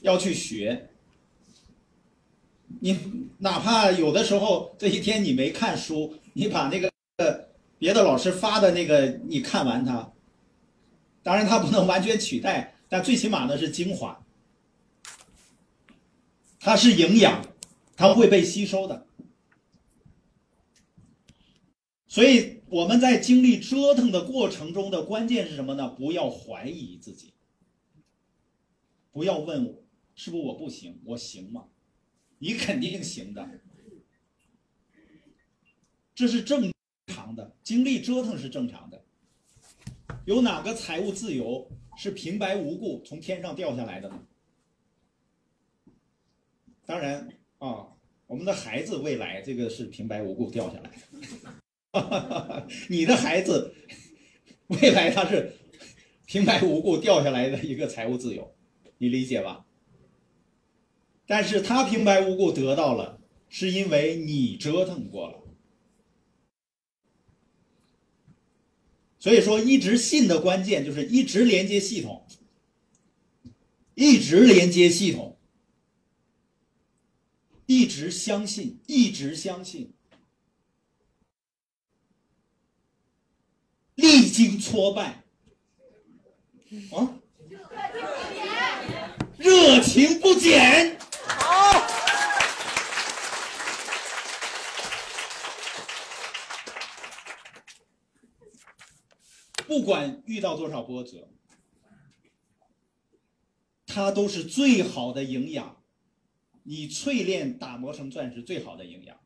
[0.00, 0.88] 要去学。
[2.80, 2.98] 你
[3.38, 6.90] 哪怕有的时候这一天你没看书，你把那个
[7.78, 10.10] 别的老师发的那个你看完它，
[11.22, 14.24] 当然它不能完全取代，但最起码呢是精华，
[16.58, 17.44] 它是营养，
[17.96, 19.06] 它会被吸收的。
[22.08, 25.88] 所以我们在经历折腾的过程中的关键是什么呢？
[25.90, 27.32] 不要怀疑自己，
[29.12, 31.66] 不要问我是不是我不行，我行吗？
[32.38, 33.48] 你肯定行的，
[36.14, 36.72] 这是正
[37.06, 39.04] 常的，经历折腾是正常的。
[40.30, 44.22] 有哪个财务自由是平白无故从天上掉下来的呢？
[46.86, 47.88] 当然啊，
[48.28, 50.92] 我们的孩子未来这个是平白无故掉下来
[51.90, 53.74] 的， 你的孩子
[54.80, 55.52] 未来他是
[56.26, 58.54] 平白无故掉下来的一个财务自由，
[58.98, 59.66] 你理解吧？
[61.26, 65.39] 但是他平白无故得到了，是因为你折腾过了。
[69.20, 72.26] 所以说，一直信的关键就是一直连接系统，
[73.94, 75.36] 一直连接系统，
[77.66, 79.92] 一直相信，一直相信，
[83.94, 85.22] 历经挫败，
[86.90, 87.20] 啊，
[89.36, 90.98] 热情不减。
[99.70, 101.28] 不管遇到多少波折，
[103.86, 105.80] 它都是最好的营养。
[106.64, 109.20] 你淬炼打磨成钻石最好的营养，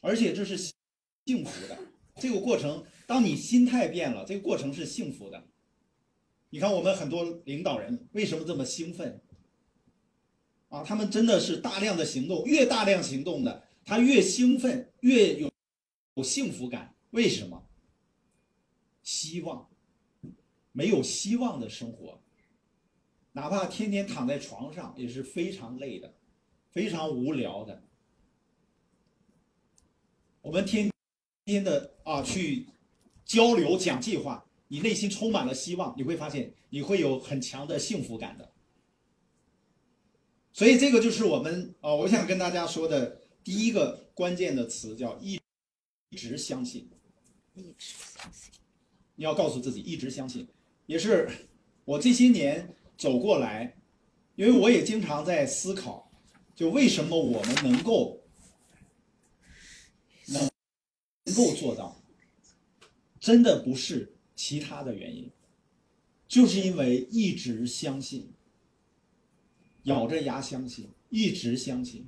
[0.00, 1.78] 而且这是幸福的。
[2.16, 5.46] 这个过程，当你心态变了，这个过程是幸福的。
[6.50, 9.22] 你看，我们很多领导人为什么这么兴奋？
[10.70, 15.48] 啊，他们真的是大量的行动，越大量行动的，他越兴奋，越有
[16.14, 16.96] 有幸福感。
[17.10, 17.63] 为什么？
[19.04, 19.68] 希望，
[20.72, 22.20] 没有希望的生活，
[23.32, 26.14] 哪怕天天躺在床上也是非常累的，
[26.72, 27.84] 非常无聊的。
[30.40, 30.90] 我们天
[31.44, 32.66] 天的啊去
[33.24, 38.50] 交流讲计划，你内心充满了希望，你会发现你会有很强的幸福感的。
[40.52, 45.38] 所以这个就是我们啊，我想跟大家说的第一个关键的词叫一
[46.16, 46.88] 直相信，
[47.54, 48.52] 一直相信。
[49.16, 50.48] 你要告诉自己一直相信，
[50.86, 51.28] 也是
[51.84, 53.76] 我这些年走过来，
[54.34, 56.10] 因为我也经常在思考，
[56.54, 58.20] 就为什么我们能够
[60.26, 60.50] 能
[61.24, 61.96] 能够做到，
[63.20, 65.30] 真的不是其他的原因，
[66.26, 68.32] 就是因为一直相信，
[69.84, 72.04] 咬着牙相信，一直相信，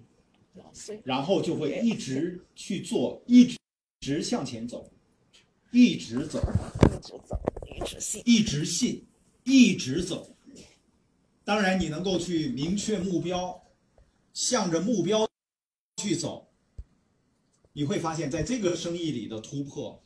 [1.05, 3.55] 然后就会一直去做，一
[4.01, 4.91] 直向前走。
[5.73, 6.41] 一直走，
[6.85, 9.07] 一直走，一直信，一直信，
[9.45, 10.35] 一直走。
[11.45, 13.63] 当然，你能够去明确目标，
[14.33, 15.29] 向着目标
[15.97, 16.49] 去走，
[17.73, 20.03] 你会发现在这个生意里的突破，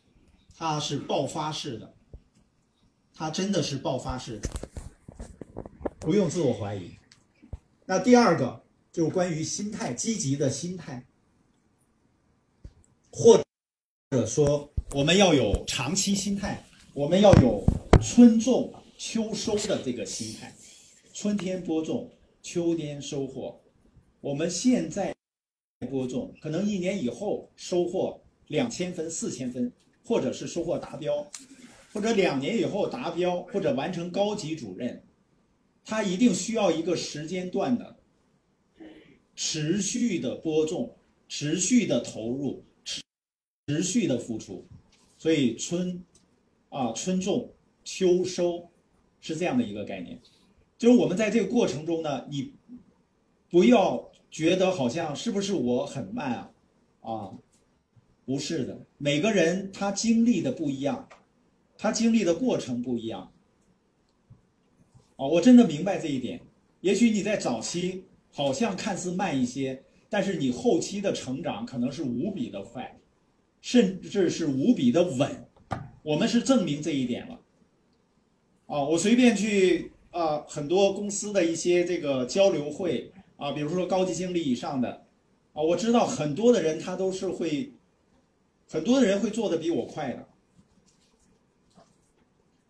[0.56, 1.94] 它是爆发式的，
[3.14, 4.50] 它真的是爆发式的，
[6.00, 6.90] 不用自我怀疑。
[7.86, 11.06] 那第二个就是关于心态，积极的心态，
[13.12, 13.40] 或
[14.10, 14.72] 者说。
[14.92, 16.60] 我们要有长期心态，
[16.94, 17.64] 我们要有
[18.02, 20.52] 春种秋收的这个心态，
[21.14, 22.10] 春天播种，
[22.42, 23.60] 秋天收获。
[24.20, 25.14] 我们现在
[25.88, 29.72] 播种，可能一年以后收获两千分、四千分，
[30.04, 31.24] 或者是收获达标，
[31.92, 35.04] 或者两年以后达标，或者完成高级主任，
[35.84, 37.96] 他一定需要一个时间段的
[39.36, 40.96] 持续的播种、
[41.28, 42.64] 持续的投入、
[43.68, 44.66] 持续的付出。
[45.20, 46.02] 所以春，
[46.70, 47.52] 啊，春种
[47.84, 48.70] 秋收，
[49.20, 50.18] 是这样的一个概念。
[50.78, 52.54] 就是我们在这个过程中呢，你
[53.50, 56.50] 不要觉得好像是不是我很慢啊？
[57.02, 57.32] 啊，
[58.24, 61.06] 不是的，每个人他经历的不一样，
[61.76, 63.30] 他经历的过程不一样。
[65.16, 66.40] 啊，我真的明白这一点。
[66.80, 72.96] 也许你在早期好像看似慢一些，但是你后期的成长可能是无比的快。
[73.60, 75.46] 甚至是无比的稳，
[76.02, 77.40] 我们是证明这一点了。
[78.66, 85.06] 啊，我随便去啊、很多公司的一些这个交流会啊，比如说高级经理以上的。
[85.52, 87.72] 啊，我知道很多的人他都是会，
[88.68, 90.28] 很多的人会做的比我快的，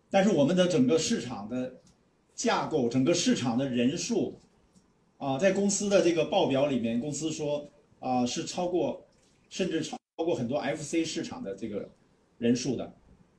[0.09, 1.75] 但是我们的整个市场的
[2.33, 4.39] 架构，整个市场的人数
[5.17, 7.69] 啊，在公司的这个报表里面，公司说
[7.99, 9.05] 啊是超过，
[9.47, 11.89] 甚至超过很多 FC 市场的这个
[12.37, 12.93] 人数的，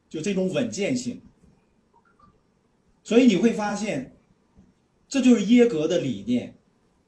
[0.08, 1.20] 就这种稳健性。
[3.02, 4.14] 所以你会发现，
[5.08, 6.54] 这就是耶格的理念，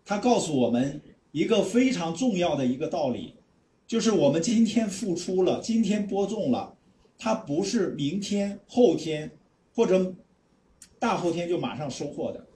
[0.05, 1.01] 他告诉我们
[1.33, 3.35] 一个非常重要的一个道理，
[3.87, 6.77] 就是我们今天付出了，今天播种了，
[7.17, 9.31] 它不是明天、后天
[9.75, 10.15] 或者
[10.99, 12.47] 大后天就马上收获的。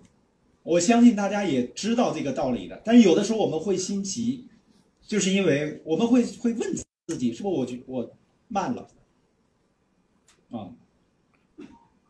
[0.64, 4.48] 我相信大家也知道这个道理的，但是有的时候我们会心急，
[5.06, 6.76] 就是因为我们会会问
[7.08, 8.14] 自己，是不是我觉我
[8.48, 8.86] 慢了
[10.50, 10.70] 啊？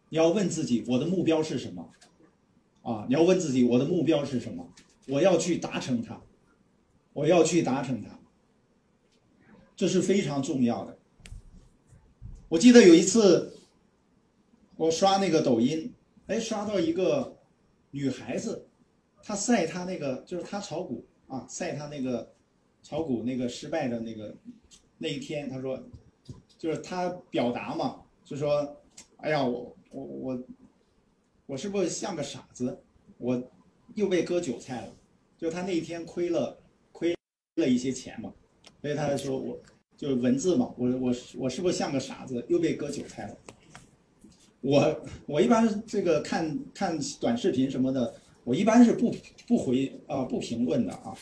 [0.08, 1.88] 你要问自己，我的目标是什么？
[2.82, 4.68] 啊，你要问自己，我的目标是什么？
[5.06, 6.20] 我要去达成它，
[7.12, 8.18] 我要去达成它，
[9.76, 10.98] 这是非常重要的。
[12.48, 13.56] 我记得有一次，
[14.74, 15.94] 我刷那个抖音，
[16.26, 17.38] 哎，刷到一个
[17.92, 18.66] 女孩子，
[19.22, 22.34] 她晒她那个，就是她炒股啊，晒她那个
[22.82, 24.34] 炒股那个失败的那个
[24.98, 25.82] 那一天，他说，
[26.58, 28.76] 就是他表达嘛，就说，
[29.18, 30.44] 哎呀，我我我
[31.46, 32.78] 我是不是像个傻子？
[33.16, 33.42] 我
[33.94, 34.92] 又被割韭菜了。
[35.38, 36.58] 就他那一天亏了
[36.90, 37.14] 亏
[37.54, 38.34] 了一些钱嘛，
[38.82, 39.56] 所以他就说我
[39.96, 43.36] 就是文字嘛，我我我是不是像个傻子又被割韭菜了？
[44.60, 49.14] 我我一般这个看看短视频什么的，我一般是不
[49.46, 51.16] 不回啊、不评论的啊。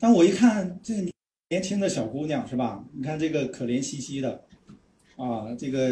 [0.00, 1.11] 但我一看这个
[1.52, 2.82] 年轻的小姑娘是吧？
[2.94, 4.42] 你看这个可怜兮兮的
[5.16, 5.90] 啊，这个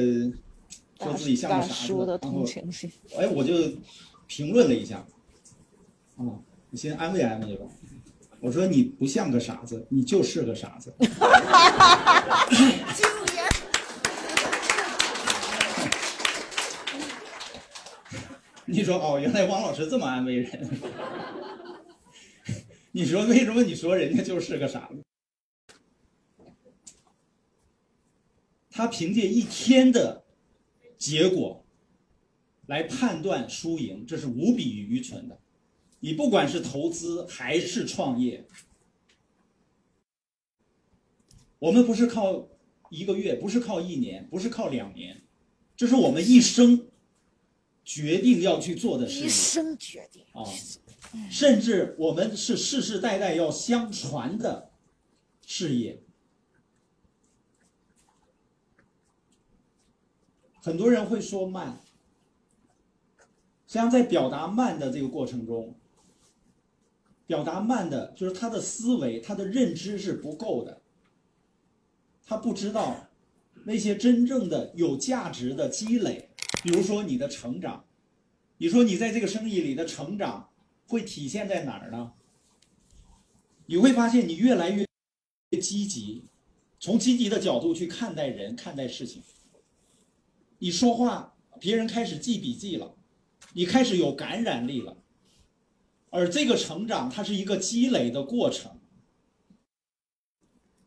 [0.98, 3.52] 说自己像个傻子，叔的然后同情心，哎，我就
[4.26, 5.04] 评论了一下，
[6.16, 6.24] 啊，
[6.70, 7.66] 你先安慰安慰吧。
[8.40, 10.94] 我说你不像个傻子，你就是个傻子。
[18.64, 20.70] 你说哦，原来汪老师这么安慰人。
[22.92, 25.02] 你说为什么你说人家就是个傻子？
[28.80, 30.24] 他凭借一天的
[30.96, 31.62] 结果
[32.64, 35.38] 来判断输赢，这是无比愚蠢的。
[35.98, 38.46] 你不管是投资还是创业，
[41.58, 42.48] 我们不是靠
[42.88, 45.20] 一个月，不是靠一年，不是靠两年，
[45.76, 46.88] 这是我们一生
[47.84, 50.40] 决定要去做的事一生决定啊，
[51.30, 54.70] 甚至我们是世世代代要相传的
[55.44, 56.02] 事业。
[60.62, 61.80] 很多人会说慢，
[63.66, 65.74] 实际上在表达慢的这个过程中，
[67.26, 70.82] 表达慢的就是他的思维、他的认知是不够的，
[72.26, 73.08] 他不知道
[73.64, 76.28] 那些真正的有价值的积累，
[76.62, 77.84] 比如说你的成长，
[78.58, 80.50] 你说你在这个生意里的成长
[80.86, 82.12] 会体现在哪儿呢？
[83.66, 84.84] 你会发现你越来越
[85.60, 86.24] 积极，
[86.78, 89.22] 从积极的角度去看待人、看待事情。
[90.62, 92.94] 你说话，别人开始记笔记了，
[93.54, 94.98] 你开始有感染力了。
[96.10, 98.78] 而这个成长，它是一个积累的过程，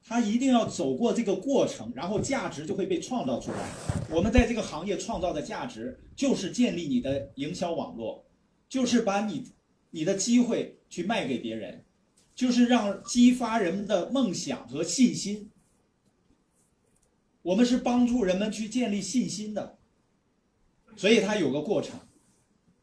[0.04, 3.72] 它一定要走过这个过程，然后价值就会被创造出来。
[4.12, 8.24] 我们在这个行业创造的价值，就是建立你的营销网络，
[8.70, 9.52] 就是把你
[9.90, 11.84] 你的机会去卖给别人，
[12.36, 15.50] 就是让激发人们的梦想和信心。
[17.44, 19.78] 我们是帮助人们去建立信心的，
[20.96, 22.00] 所以它有个过程，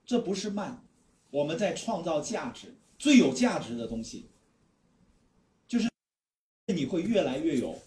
[0.04, 0.84] 这不是慢，
[1.30, 4.30] 我们在创造价值，最有价值的东西，
[5.66, 5.88] 就是
[6.66, 7.80] 你会越来越有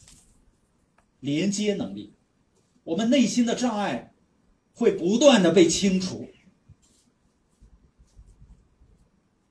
[1.19, 2.15] 连接能力，
[2.83, 4.13] 我们内心的障碍
[4.73, 6.27] 会不断的被清除，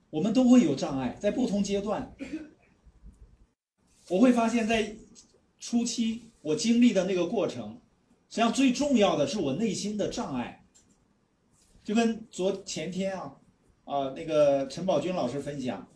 [0.09, 2.13] 我们都会有障碍，在不同阶段，
[4.09, 4.97] 我会发现，在
[5.57, 7.79] 初期我经历的那个过程，
[8.29, 10.65] 实际上最重要的是我内心的障碍，
[11.85, 13.33] 就跟昨前天啊，
[13.85, 15.87] 啊那个陈宝军老师分享，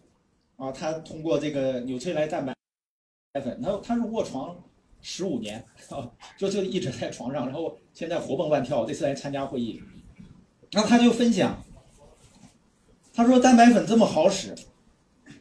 [0.56, 2.54] 啊他通过这个纽崔莱蛋白
[3.42, 4.56] 粉，他他是卧床
[5.02, 9.84] 十五年啊，就就一直在床上，然后现在活蹦乱跳，这次来参加会议，
[10.72, 11.62] 然后他就分享，
[13.14, 14.56] 他说蛋白粉这么好使，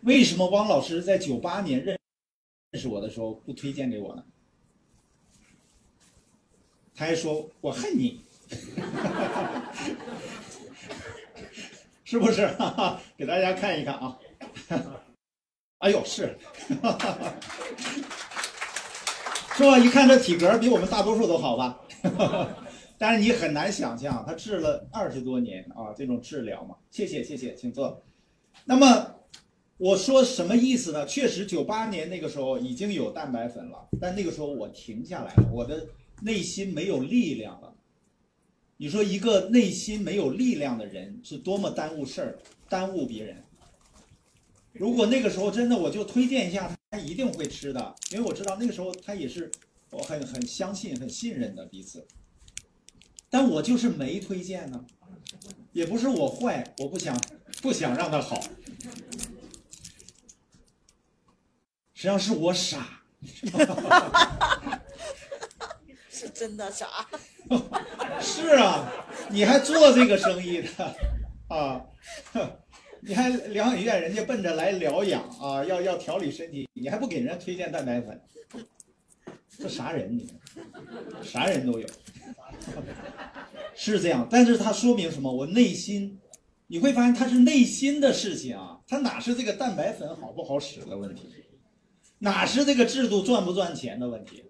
[0.03, 1.97] 为什么汪老师在九八年认
[2.73, 4.25] 认识我的时候不推荐给我呢？
[6.97, 8.21] 他还说我恨你。
[12.05, 12.47] 是不是？
[12.47, 14.17] 哈哈，给大家看一看啊。
[15.79, 16.39] 哎呦，是，
[16.69, 16.75] 是
[19.63, 19.79] 吧？
[19.79, 21.79] 一看这体格比我们大多数都好吧？
[22.97, 26.77] 但是你很难想象，他治了二十多年啊，这种治疗嘛。
[26.91, 28.03] 谢谢，谢谢，请坐。
[28.65, 29.15] 那么
[29.77, 31.05] 我说什么意思呢？
[31.05, 35.87] 确实，九八年那个时候已经有蛋白粉了，但那个时候我停下来了，我的
[36.23, 37.75] 内心没有力量了。
[38.79, 42.39] 你说一个内心没有力量的人是多么耽误事儿，
[42.69, 43.43] 耽误别人。
[44.73, 49.51] 如果那个时候真的，我就推荐一下他，一定会吃的，因为我知道那个时候他也是
[49.91, 52.07] 我很很相信、很信任的彼此。
[53.31, 54.85] 但我就是没推荐呢，
[55.73, 57.19] 也不是我坏，我不想
[57.63, 58.41] 不想让他好，
[61.95, 63.03] 实际上是我傻。
[66.17, 66.87] 是真的傻。
[68.21, 68.91] 是啊，
[69.29, 70.97] 你还做这个生意的
[71.49, 71.85] 啊？
[73.03, 78.19] 你还疗养院，人家奔着来疗养啊，要要调理身体，你还不给人家推荐蛋白粉，
[79.59, 80.33] 这啥人你？
[81.23, 81.87] 啥人都有，
[83.77, 84.27] 是这样。
[84.31, 85.31] 但是它说明什么？
[85.31, 86.19] 我内心，
[86.67, 91.29] 你会发现它是内心的事情啊，它哪是这个蛋白粉好不好使的问题，
[92.19, 94.43] 哪是这个制度赚不赚钱的问题。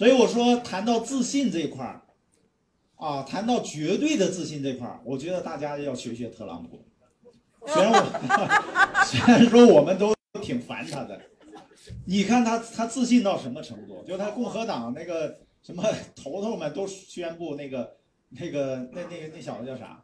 [0.00, 2.00] 所以我说，谈到自信这一块儿。
[2.96, 6.82] 啊，谈到绝对的自信这块儿，我觉得大家要学学特朗普。
[7.66, 7.98] 虽然我
[9.04, 11.20] 虽然说我们都挺烦他的，
[12.06, 14.02] 你看他他自信到什么程度？
[14.04, 15.84] 就他共和党那个什么
[16.16, 17.96] 头头们都宣布那个
[18.30, 20.02] 那个那那个那小子叫啥？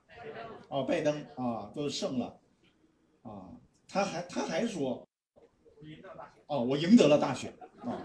[0.68, 2.38] 哦，拜登啊，都胜了
[3.22, 3.48] 啊，
[3.88, 5.08] 他还他还说，
[6.48, 7.96] 哦，我赢得了大选啊。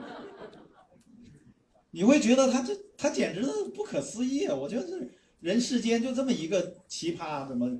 [1.91, 3.41] 你会觉得他这他简直
[3.75, 4.47] 不可思议！
[4.47, 7.79] 我觉得这人世间就这么一个奇葩，怎么？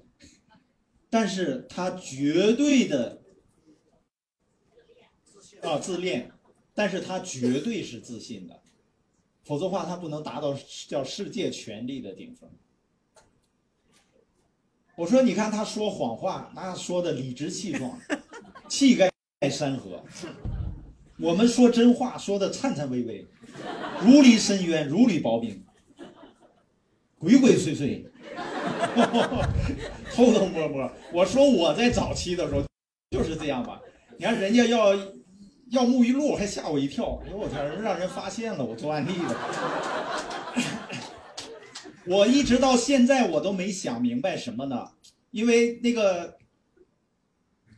[1.10, 3.22] 但是他绝对的
[5.62, 6.32] 啊自恋，
[6.74, 8.62] 但是他绝对是自信的，
[9.44, 10.58] 否则话他不能达到
[10.88, 12.50] 叫世界权力的顶峰。
[14.98, 18.00] 我说，你看他说谎话，那说的理直气壮，
[18.70, 19.10] 气盖
[19.50, 20.04] 山河；
[21.22, 23.28] 我们说真话，说的颤颤巍巍。
[24.02, 25.64] 如临深渊，如履薄冰，
[27.20, 28.04] 鬼鬼祟祟，
[30.14, 30.92] 偷偷摸摸。
[31.14, 32.64] 我说我在早期的时候
[33.12, 33.80] 就是这样吧。
[34.18, 34.96] 你看人家要
[35.70, 37.22] 要沐浴露，还吓我一跳。
[37.24, 39.38] 哎呦我天，让人发现了我做案例了。
[42.08, 44.88] 我一直到现在我都没想明白什么呢？
[45.30, 46.36] 因为那个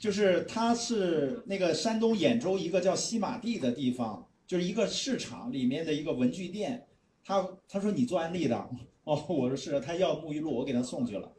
[0.04, 4.28] 就是他是那个山东兖州一个叫西马地的地方。
[4.46, 6.86] 就是一个市场里面的一个文具店，
[7.24, 8.70] 他他说你做安利的
[9.06, 11.32] 哦，我说是，他要沐浴露，我给他送去了。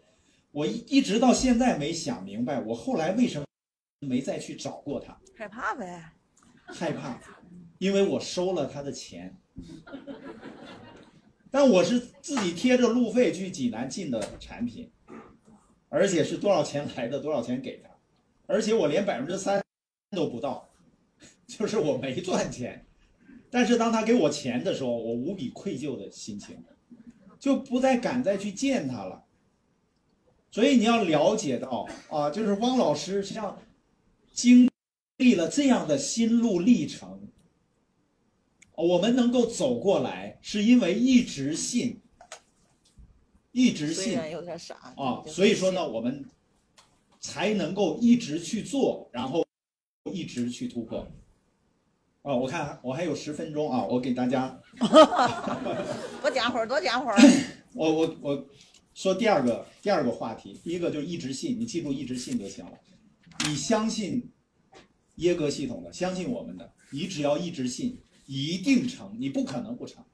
[0.50, 3.44] 我一一直到现在没想明白，我后来为什么
[4.00, 5.20] 没再去找过他？
[5.36, 6.12] 害怕呗，
[6.64, 7.20] 害怕，
[7.78, 9.36] 因为我收了他的钱，
[11.50, 14.90] 但我是自己贴着路费去济南进的产品，
[15.90, 17.90] 而且是多少钱来的，多少钱给他，
[18.47, 19.62] 而且我连百分之三
[20.11, 20.68] 都不到，
[21.47, 22.84] 就是我没赚钱。
[23.51, 26.62] 但是当他给我钱的时候，我无比愧疚的心情，
[27.38, 29.24] 就不再敢再去见他了。
[30.51, 33.61] 所以你要了解到啊，就是汪老师实际上
[34.32, 34.70] 经
[35.16, 37.28] 历了这样的心路历程，
[38.76, 42.01] 我们能够走过来，是因为一直信，
[43.53, 44.18] 一直信
[44.97, 45.22] 啊。
[45.26, 46.24] 所以说呢，我们
[47.25, 49.43] 才能够一直去做，然后
[50.12, 51.11] 一直去突破。
[52.20, 54.61] 哦，我看我还有十分钟啊，我给大家
[56.20, 57.16] 多讲会儿，多讲会儿。
[57.72, 58.47] 我我我
[58.93, 62.72] 说第二个第二个话题，第一个就是一直信，你记住一直信就行了。
[63.49, 64.31] 你相信
[65.16, 70.05] 耶格系统的，相信我们的，你只要一直信，一定成，你不可能不成。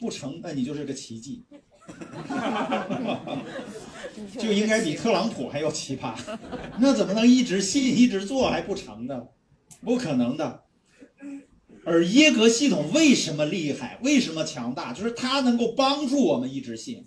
[0.00, 1.44] 不成，那你就是个奇迹，
[4.38, 6.14] 就应该比特朗普还要奇葩。
[6.78, 9.28] 那怎么能一直信一直做还不成呢？
[9.82, 10.64] 不可能的。
[11.84, 13.98] 而耶格系统为什么厉害？
[14.02, 14.92] 为什么强大？
[14.92, 17.06] 就是它能够帮助我们一直信。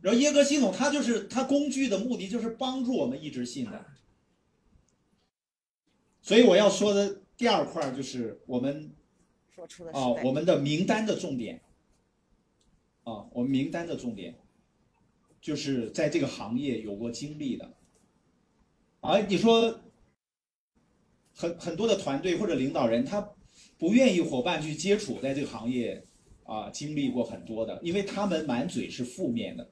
[0.00, 3.84] 然后耶格系统它就是它工具的目的就是帮助我们一直信的。
[6.22, 8.92] 所以我要说的第二块就是我们
[9.92, 11.60] 啊，我们的名单的重点
[13.02, 14.38] 啊，我们名单的重点
[15.40, 17.72] 就是在这个行业有过经历的。
[19.00, 19.80] 啊，你说
[21.34, 23.30] 很很多的团队或者领导人他。
[23.76, 26.04] 不愿意伙伴去接触，在这个行业，
[26.44, 29.70] 啊，经历过很多的，因为他们满嘴是负面的，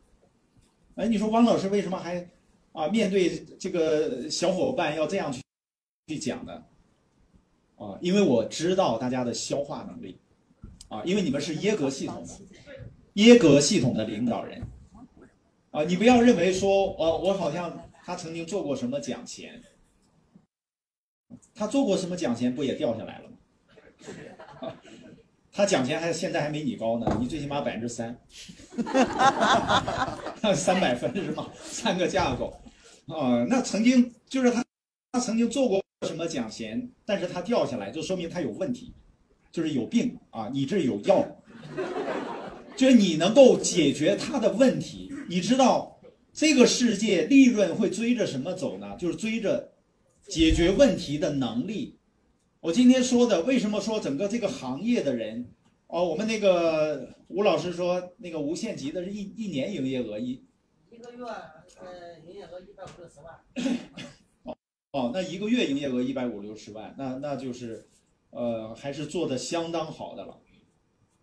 [0.95, 2.27] 哎，你说汪老师为什么还
[2.73, 5.43] 啊面对这个小伙伴要这样去
[6.07, 6.65] 去讲呢？
[7.77, 10.19] 啊，因为我知道大家的消化能力，
[10.89, 12.35] 啊，因为你们是耶格系统的，
[13.15, 14.63] 耶格系统的领导人，
[15.71, 19.63] 啊，你不要认为说，呃，我好像他曾经做过什么奖钱，
[21.55, 24.75] 他做过什么奖钱不也掉下来了吗？
[25.53, 28.17] 他奖钱还现在还没你高呢，你最起码百分之三，
[30.55, 31.51] 三百分是吗？
[31.61, 32.57] 三个架构，
[33.07, 34.65] 啊，那曾经就是他，
[35.13, 38.95] 他曾经做过什么奖钱，但是他掉下来，就说明他有问题，
[39.51, 41.27] 就是有病啊，你这有药，
[42.77, 46.01] 就是你能够解决他的问题，你知道
[46.33, 48.97] 这个世界利润会追着什么走呢？
[48.97, 49.75] 就是追着
[50.23, 51.99] 解决问题的能力。
[52.61, 55.53] 我今天说的，为什么说整个这个行业的人，
[55.87, 60.43] 哦，我们那个吴老师说，那个无限极的是一一年营业额一
[60.91, 63.39] 一个月呃营业额一百五六十万，
[64.93, 67.87] 哦，那一个月营业额一百五六十万，那那就是，
[68.31, 70.41] 呃，还是做的相当好的了，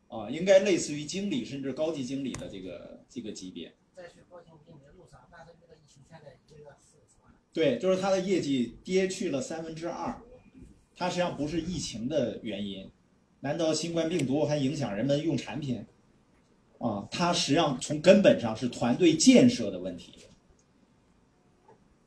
[0.08, 3.76] 啊，应该类似于经理甚至高级经理的这个这个级别。
[3.94, 10.22] 在去高新经理的路上，但是这个疫情现在一个月四十万，对，就是它的业绩跌去了三分之二，
[10.94, 12.92] 它实际上不是疫情的原因，
[13.40, 15.86] 难道新冠病毒还影响人们用产品？
[16.80, 20.16] 啊，它实际上从根本上是团队建设的问题。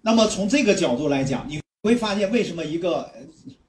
[0.03, 3.11] 那么从这个角度来讲，你会发现为什么一个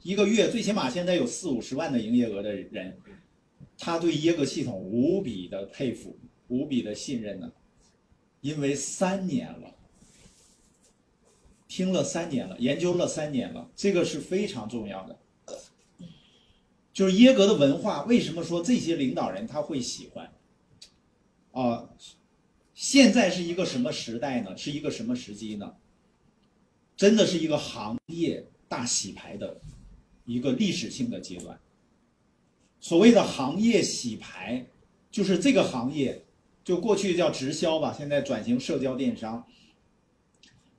[0.03, 2.97] 一个月最起码现在有四五十万的营业额的人，
[3.77, 6.19] 他对耶格系统无比的佩服，
[6.49, 7.49] 无比的信任呢？
[8.41, 9.78] 因为三年了。
[11.69, 15.17] 听了三年了，研究了三年了，这个是非常重要的。
[16.91, 20.33] 就是耶格的文化，为什么说这些领导人他会喜欢？
[21.51, 21.89] 啊、
[22.73, 24.57] 现在是一个什么时代呢？
[24.57, 25.75] 是一个什么时机呢？
[26.97, 29.61] 真的是一个行业大洗牌的
[30.25, 31.57] 一个历史性的阶段。
[32.79, 34.65] 所谓的行业洗牌，
[35.11, 36.25] 就是这个行业，
[36.63, 39.45] 就过去叫直销吧，现在转型社交电商。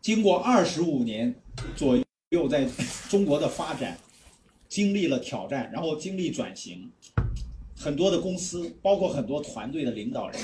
[0.01, 1.35] 经过二十五年
[1.77, 1.99] 左
[2.31, 2.67] 右在
[3.09, 3.99] 中国的发展，
[4.67, 6.91] 经历了挑战，然后经历转型，
[7.77, 10.41] 很多的公司，包括很多团队的领导人，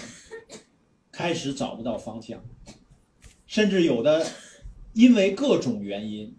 [1.10, 2.44] 开始找不到方向，
[3.46, 4.26] 甚至有的
[4.92, 6.36] 因为各种原因，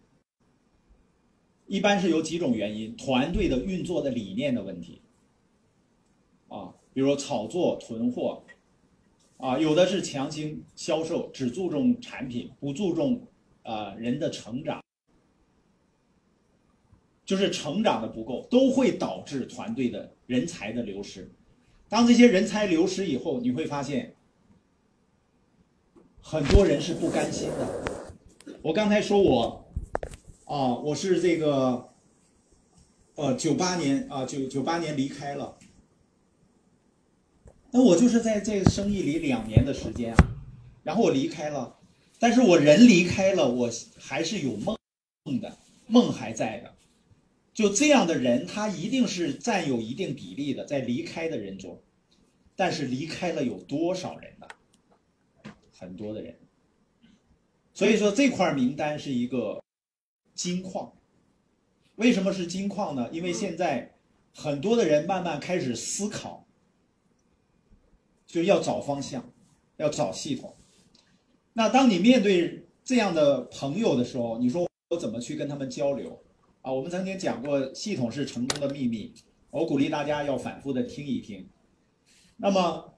[1.66, 5.02] 一般是有几种原因，团队的运作的理念的问题，
[6.50, 8.44] 啊，比如说炒作、囤货，
[9.38, 13.22] 啊，有的是强行销售，只注重产品，不注重
[13.62, 14.84] 啊、人的成长，
[17.24, 21.30] 就是成长的不够，都会导致团队的人才的流失。
[21.88, 24.16] 当这些人才流失以后，你会发现，
[26.20, 28.56] 很多人是不甘心的。
[28.64, 29.70] 我刚才说我，
[30.46, 31.90] 啊，我是这个，
[33.14, 35.58] 呃，九八年啊，九九八年离开了。
[37.72, 40.18] 那我就是在这生意里两年的时间啊，
[40.84, 41.78] 然后我离开了，
[42.18, 44.78] 但是我人离开了，我还是有梦
[45.42, 46.74] 的，梦还在的。
[47.54, 51.82] 就这样的人，他一定是占有一定比例的，在离开的人中，
[52.56, 54.48] 但是离开了有多少人呢？
[55.78, 56.40] 很多的人。
[57.74, 59.62] 所以说这块名单是一个
[60.34, 60.94] 金矿。
[61.96, 63.10] 为什么是金矿呢？
[63.12, 63.96] 因为现在
[64.34, 66.47] 很多的人慢慢开始思考。
[68.28, 69.24] 就是要找方向，
[69.78, 70.54] 要找系统。
[71.54, 76.22] 那当你面对这样的朋友的时候，你说我怎么去跟他们交流？
[76.62, 79.14] 啊，我们曾经讲过，系统是成功的秘密。
[79.50, 81.48] 我鼓励大家要反复的听一听。
[82.36, 82.94] 那么，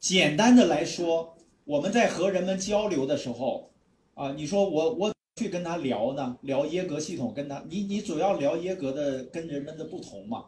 [0.00, 3.70] 简单的来说，我们在和人们交流的时候，
[4.14, 10.46] 啊，你说我我去跟他聊呢，聊耶格系统，跟他你你主要聊耶格的跟人们的不同嘛，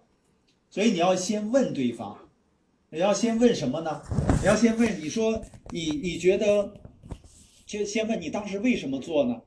[0.70, 2.18] 所以你要先问对方。
[2.92, 4.02] 你要先问什么呢？
[4.40, 6.74] 你要先问，你说你你觉得，
[7.64, 9.42] 就先问你当时为什么做呢？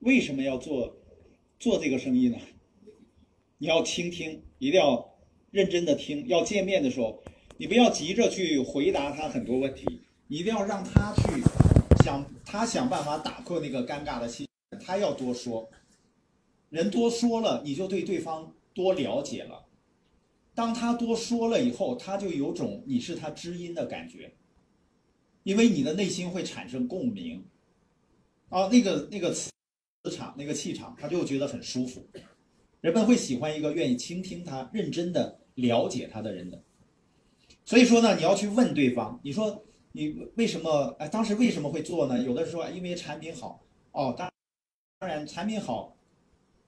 [0.00, 0.94] 为什么要做
[1.58, 2.36] 做这个生意呢？
[3.56, 5.10] 你要倾听，一定要
[5.50, 6.28] 认真的听。
[6.28, 7.22] 要见面的时候，
[7.56, 9.86] 你不要急着去回答他很多问题，
[10.26, 11.42] 你一定要让他去
[12.04, 15.66] 想，他想办法打破那个尴尬的气氛，他要多说，
[16.68, 19.64] 人多说了，你就对对方多了解了。
[20.54, 24.34] 当他多说了以后，他就有种你是他知音的感觉，
[25.44, 27.44] 因为你的内心会产生共鸣，
[28.48, 29.50] 啊，那个那个磁
[30.10, 32.06] 场、那个气场，他就觉得很舒服。
[32.80, 36.62] 人们会喜欢一个愿意倾听他、认真的了解他的人的。
[37.64, 40.94] 所以说呢，你要去问对方，你说你为什么？
[40.98, 42.22] 哎，当时为什么会做呢？
[42.22, 44.30] 有的说因为产品好哦，当
[44.98, 45.96] 当然产品好，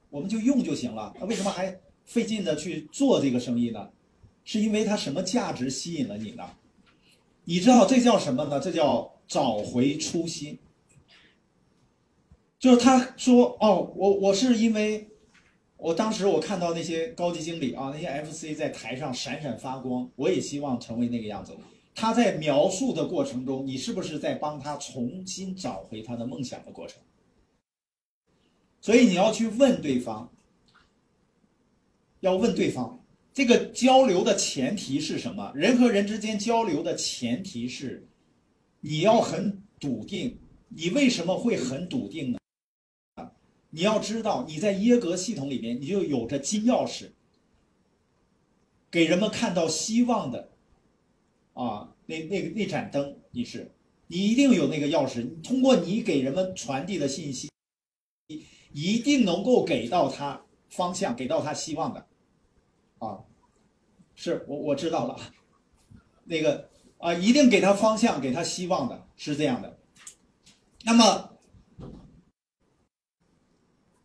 [0.09, 1.13] 我们就用就行了。
[1.23, 3.91] 为什么还费劲的去做这个生意呢？
[4.45, 6.45] 是因为它什么价值吸引了你呢？
[7.45, 8.61] 你知道这叫什么呢？
[8.61, 10.59] 这叫找回初心。
[12.59, 15.09] 就是他说哦，我我是因为。
[15.77, 21.55] 我当时我看到那些高级经理啊，那些 FC 在台上闪闪发光，我也希望成为那个样子。
[21.95, 27.03] 他在描述的过程中，你是不是在帮他重新找回他的梦想的过程？
[28.81, 30.33] 所以你要去问对方，
[32.25, 33.05] 要问对方，
[33.35, 35.53] 这个交流的前提是什么？
[35.55, 38.09] 人和人之间交流的前提是，
[38.81, 40.39] 你要很笃定。
[40.71, 42.39] 你为什么会很笃定呢？
[43.69, 47.11] 你要知道，你在耶格系统里面，你就有着金钥匙，
[48.91, 50.49] 给人们看到希望的，
[51.53, 53.71] 啊，那那那盏灯，你是，
[54.07, 55.29] 你一定有那个钥匙。
[55.43, 57.51] 通过你给人们传递的信息，
[58.73, 62.05] 一定能够给到他方向，给到他希望的，
[63.05, 63.19] 啊，
[64.15, 65.19] 是我我知道了，
[66.25, 69.79] 那个啊，一定给他方向，给他希望的，是这样的。
[70.85, 71.31] 那么。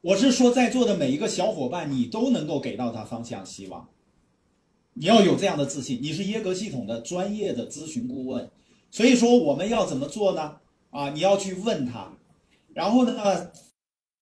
[0.01, 3.89] 我是说，在座的每一个小伙伴，你都能够给到他方向、希望。
[4.93, 5.99] 你要有这样的自信。
[6.01, 8.49] 你是耶格系统的专业的咨询顾问，
[8.91, 10.57] 所以说我们要怎么做呢？
[10.89, 12.13] 啊，你要去问他，
[12.73, 13.51] 然后呢，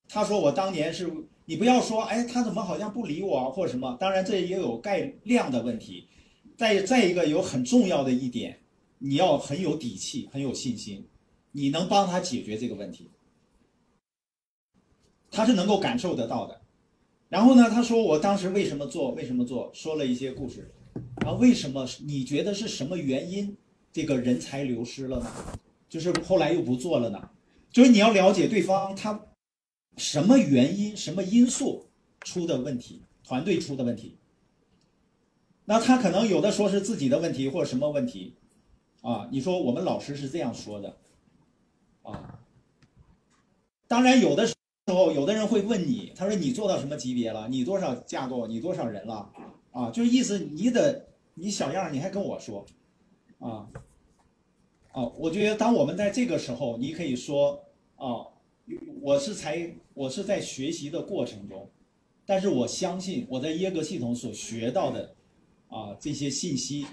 [0.09, 1.13] 他说我当年是，
[1.49, 3.95] 你不要说，哎，他怎么好像不理我啊或者什么？
[3.97, 6.05] 当然这也有概量的问题。
[6.57, 8.59] 再再一个有很重要的一点，
[8.97, 11.07] 你要很有底气，很有信心，
[11.53, 13.09] 你能帮他解决这个问题。
[15.31, 16.59] 他是能够感受得到的，
[17.29, 20.69] 然后呢，他说我当时为什么做，为什么做，说了一些故事，
[21.21, 23.55] 然后为什么你觉得是什么原因，
[23.93, 25.31] 这个人才流失了呢？
[25.87, 27.29] 就是后来又不做了呢？
[27.71, 29.13] 就是你要了解对方他
[29.97, 31.87] 什么原因、什么因素
[32.21, 34.15] 出的问题，团队出的问题。
[35.65, 38.35] 那他可能有的说是自己的问题或者什么问题，
[39.01, 40.95] 啊，你说我们老师是这样说的，
[42.03, 42.39] 啊，
[43.87, 44.47] 当然有的。
[44.47, 44.53] 时
[44.93, 47.49] 候，有的人会问你，他说你做到什么级别了？
[47.49, 48.47] 你多少架构？
[48.47, 49.29] 你多少人了？
[49.73, 52.65] 啊，就是意思你得你小样你还跟我说，
[53.39, 53.67] 啊，
[54.93, 57.61] 啊，我觉得当我们在这个时候，你可以说，
[57.97, 58.27] 啊，
[59.01, 61.67] 我是才我是在学习的过程中，
[62.23, 65.15] 但是我相信我在耶格系统所学到的，
[65.69, 66.85] 啊，这些信息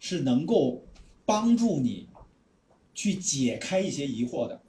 [0.00, 0.82] 是能够
[1.24, 2.08] 帮助你
[2.94, 4.60] 去解开一些疑惑的。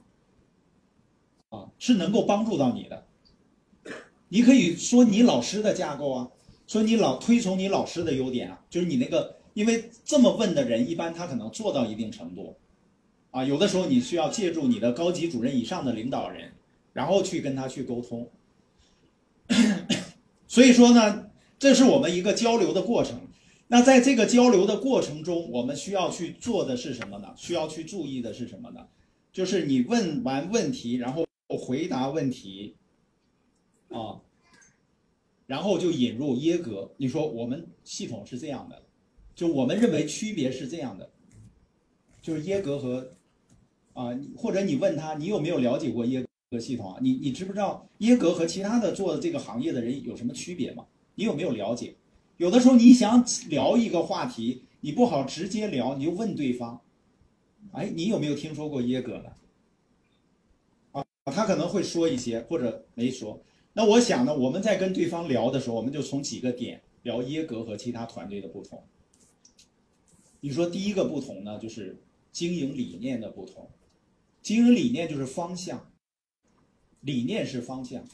[1.48, 3.04] 啊，是能够帮助到你的。
[4.28, 6.30] 你可以说你老师的架构啊，
[6.68, 12.56] 说你老推崇你老师的优点啊，就是你那个，因为这么问的人，一般他可能做到一定程度，
[13.32, 16.52] 啊，有的时候你需要借助你的高级主任以上的领导人，
[16.94, 18.30] 然后去跟他去沟通。
[20.48, 21.26] 所以说呢，
[21.58, 23.20] 这是我们一个交流的过程。
[23.68, 27.34] 那在这个交流的过程中，我们需要去做的是什么呢？
[27.36, 28.86] 需要去注意的是什么呢？
[29.30, 31.22] 就是你问完问题，然后。
[31.56, 32.74] 回答问题，
[33.88, 34.18] 啊，
[35.46, 36.90] 然后就引入耶格。
[36.96, 38.82] 你说我们系统是这样的，
[39.36, 41.08] 就我们认为区别是这样的，
[42.20, 43.14] 就是耶格和
[43.92, 46.98] 啊，或者你问他，你有没有了解过耶个系统啊？
[47.02, 50.86] 你你知不知道耶格和其他的做这个行业的人有什么区别吗？
[51.16, 51.96] 你有没有了解？
[52.38, 56.80] 有的时候你想聊一个话题，你不好直接聊，你就问对方，
[57.72, 59.32] 哎，你有没有听说过耶格的？
[61.26, 63.42] 他可能会说一些，或者没说。
[63.72, 68.84] 那我想呢，我们在跟对方聊的时候，我们就从几个点聊耶格和其他团队的不同。
[70.40, 73.70] 你说第一个不同呢，就是经营理念的不同。
[74.42, 75.90] 经营理念就是方向，
[77.04, 78.04] 理念是方向。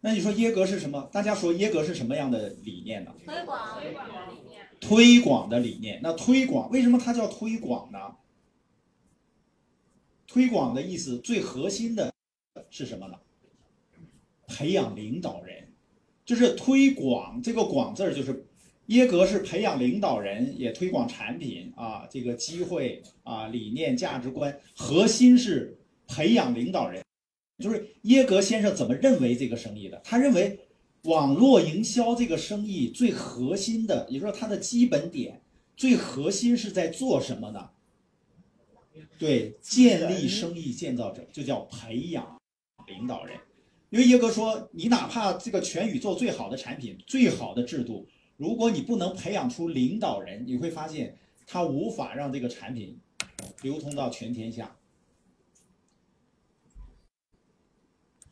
[0.00, 1.08] 那你说耶格是什么？
[1.10, 3.12] 大家说耶格是什么样的理念呢？
[3.24, 4.66] 推广，推广的理念。
[4.78, 6.00] 推广的理念。
[6.02, 7.98] 那推广为什么它叫推广呢？
[10.26, 12.12] 推广的意思最核心的。
[12.68, 13.14] 是什么呢？
[14.46, 15.72] 培养领导人，
[16.24, 18.46] 就是推广这个“广”字儿，就是
[18.86, 27.02] 耶格是培养领导人，也推广产品啊，这个机会啊，理念、价值观，核心是培养领导人。
[27.58, 30.00] 就是耶格先生怎么认为这个生意的？
[30.04, 30.60] 他认为
[31.02, 35.40] 网络营销这个生意最核心的，也就是说它的基本点，
[35.76, 37.70] 最核心是在做什么呢？
[39.18, 42.36] 对，建立生意建造者，就叫培养。
[42.86, 43.36] 领导人，
[43.90, 52.96] 因为耶格说，你哪怕这个全宇宙最好的产品、最好的制度，如果你不能培养出领导人，你会发现他无法让这个产品
[53.62, 54.75] 流通到全天下。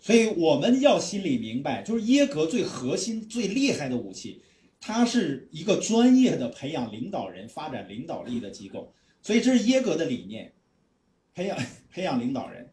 [0.05, 4.43] 所以我们要心里明白，就是耶格最核心、最厉害的武器，
[4.79, 8.93] 它是一个专业的培养领导人、发展领导力的机构。
[9.23, 10.53] 所以这是耶格的理念，
[11.33, 11.57] 培养
[11.91, 12.71] 培养领导人。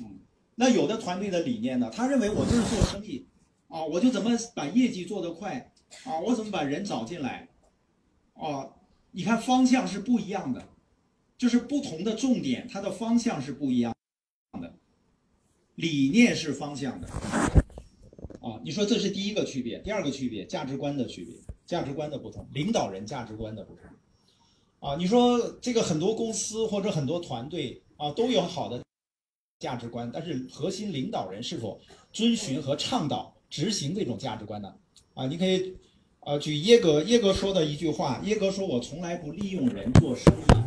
[0.00, 0.18] 嗯，
[0.56, 3.24] 那有的团队的理念呢，他认为我就是做生意，
[3.68, 5.72] 啊，我就怎么把业绩做得快，
[6.02, 7.46] 啊，我怎么把人找进来，
[8.34, 8.68] 啊，
[9.12, 10.68] 你看方向是不一样的，
[11.38, 13.95] 就是不同的重点，它的方向是不一样，
[15.76, 17.06] 理念是方向的，
[18.40, 28.82] 啊，你说这是第一个区别，第二个区别，价值观的区别，价值观的不同，领导人价值观的不同，啊，你说这个很多公司或者很多团队啊都有好的
[29.60, 31.80] 价值观，但是核心领导人是否
[32.12, 34.74] 遵循和倡导执行这种价值观呢？
[35.14, 35.76] 啊，你可以。
[36.20, 40.58] 呃，举耶格耶格说的一句话，耶格说：“我从来不利用人做生意，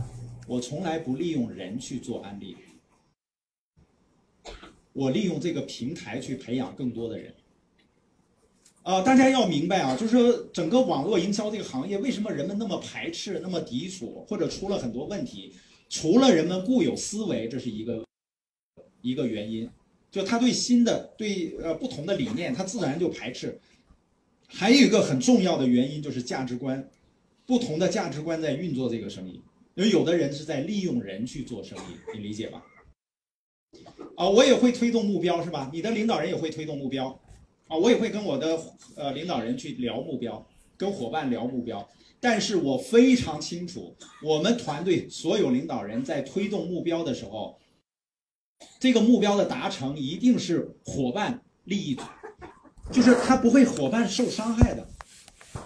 [0.48, 2.56] 我从来不利用人去做安利，
[5.00, 7.34] 我利用这个平台去培养更多的人。”
[8.84, 15.54] 啊，大家要明白啊，就是说整个网络营销这个行业，为什么人们那么排斥、那么抵触，或者出了很多问题？
[15.90, 18.04] 除了人们固有思维，这是一个
[19.02, 19.70] 一个原因，
[20.10, 23.60] 就他对新的、对呃不同的理念，他自然就排斥。
[24.48, 26.90] 还有一个很重要的原因就是价值观，
[27.46, 29.42] 不同的价值观在运作这个生意，
[29.76, 32.66] 因为有的人是在利用人去做生意，你理解吧？
[34.16, 35.70] 啊，我也会推动目标，是吧？
[35.72, 37.08] 你的领导人也会推动目标，
[37.68, 38.60] 啊，我也会跟我的
[38.96, 40.46] 呃领导人去聊目标，
[40.76, 41.88] 跟伙伴聊目标，
[42.20, 47.58] 但是我非常清楚，我们团队所有领导人在推动目标的时候，
[48.80, 51.98] 这个目标的达成一定是伙伴利益。
[52.92, 54.90] 就是他不会伙伴受伤害的，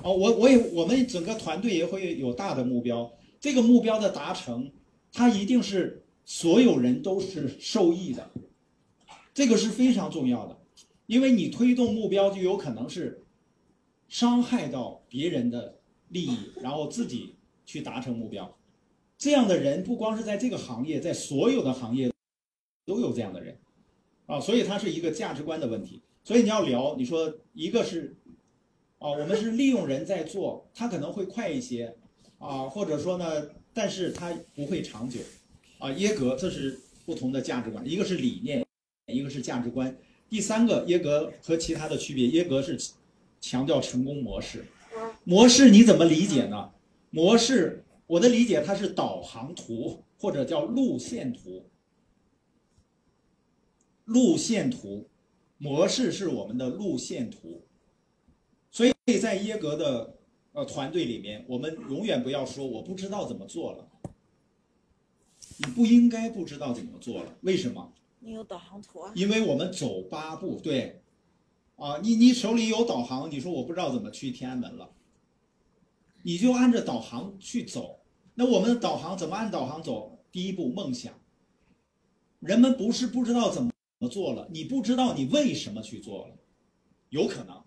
[0.04, 4.70] 哦，我我也我们整个团队也会有大的目标，这个目标的达成，
[5.14, 8.32] 它一定是所有人都是受益的，
[9.34, 10.60] 这个是非常重要的，
[11.06, 13.24] 因为你推动目标就有可能是
[14.08, 18.58] 伤害到别人的利益，然后自己去达成目标，
[19.18, 22.12] 这样的人不光是在这个行业，在所有的行业
[22.86, 23.58] 都有这样的人，
[24.26, 26.02] 啊，所以它是一个价值观的问题。
[26.24, 28.16] 所以你要聊，你说一个是，
[28.98, 31.98] 啊，我们是利用人在做，他可能会快一些，
[32.38, 35.20] 啊，或者说呢，但是他不会长久，
[35.80, 38.66] 啊，耶格这是不同的价值观，一个是理念，
[39.08, 39.96] 一个是价值观。
[40.30, 42.78] 第三个，耶格和其他的区别，耶格是
[43.42, 44.66] 强调成功模式，
[45.24, 46.72] 模式你怎么理解呢？
[47.10, 51.66] 模式，我的理解它是导航图或者叫路线图，
[54.06, 55.08] 路线图。
[55.60, 57.64] 模式是我们的路线图，
[58.70, 60.18] 所以在耶格的
[60.52, 63.88] 呃团队里面，我们永远不要说我不知道怎么做了，
[65.58, 67.94] 你不应该不知道怎么做了，为什么？
[68.20, 69.12] 你有导航图啊？
[69.16, 71.02] 因为我们走八步，对，
[71.76, 74.90] 啊，你你手里有导航，你说我不知道怎么去天安门了，
[76.24, 78.00] 你就按着导航去走。
[78.36, 80.20] 那我们的导航怎么按导航走？
[80.32, 81.14] 第一步，梦想。
[82.40, 83.70] 人们不是不知道怎么。
[84.12, 86.36] 做了，你不知道你为什么去做了，
[87.08, 87.64] 有可能。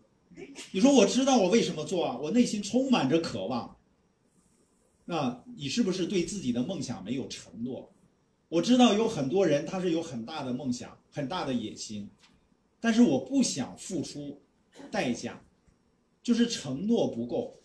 [0.70, 3.75] 你说我知道我为什么做啊，我内心充满着渴望。
[5.06, 7.90] 那你是不是对自己的梦想没有承诺？
[8.48, 12.10] 我知道有很多人他是有很大的梦想、很大的野心，
[12.80, 14.40] 但是我不想付出
[14.90, 15.42] 代价，
[16.22, 17.58] 就是承诺不够。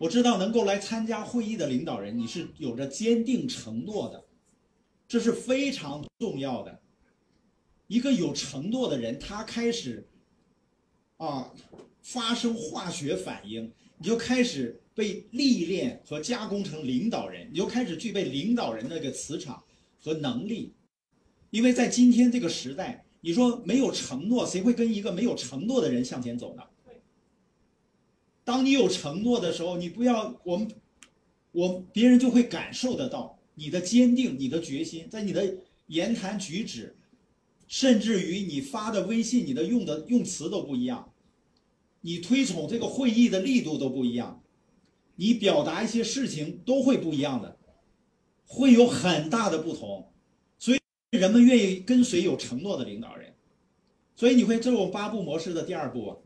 [0.00, 4.24] 我知道能够来参加会议的领导人，你是有着坚定承诺的，
[5.08, 6.80] 这是非常重要的。
[7.88, 10.06] 一个有承诺的人，他开始，
[11.16, 11.52] 啊，
[12.00, 19.62] 发生化学反应，你就开始被历练和加工成领导人，你就开始具备领导人那个磁场
[20.00, 20.72] 和能力。
[21.50, 26.64] 因为在今天这个时代，你说没有承诺，谁会跟一个没有承诺的人向前走呢？
[28.42, 30.68] 当你有承诺的时候，你不要我们，
[31.52, 36.96] 我别人就会感受得到你的坚定、你的决心，在你的言谈举止。
[37.68, 41.12] 甚至于你发的微信，你的用的用词都不一样，
[42.00, 44.42] 你推崇这个会议的力度都不一样，
[45.20, 47.58] 你表达一些事情都会不一样的，
[48.46, 50.12] 会有很大的不同，
[50.56, 50.78] 所以
[51.10, 53.34] 人们愿意跟随有承诺的领导人，
[54.14, 56.22] 所以你会这种八步模式的第二步，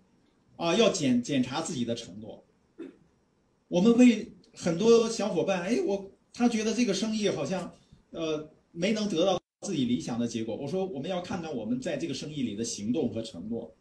[0.56, 2.44] 啊，要检检查自己的承诺。
[3.68, 7.72] 我们为很多小伙伴，哎，我他觉得这个生意好像，
[8.10, 9.40] 呃，没能得到。
[9.62, 13.72] 自己理想的结果，我说我们要看看我们在这个生意里的行动和承诺。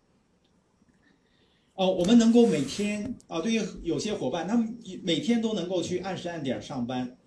[1.76, 7.18] 哦，我们能够每天啊，对于有些伙伴，他们每天都能够去按时按点上班，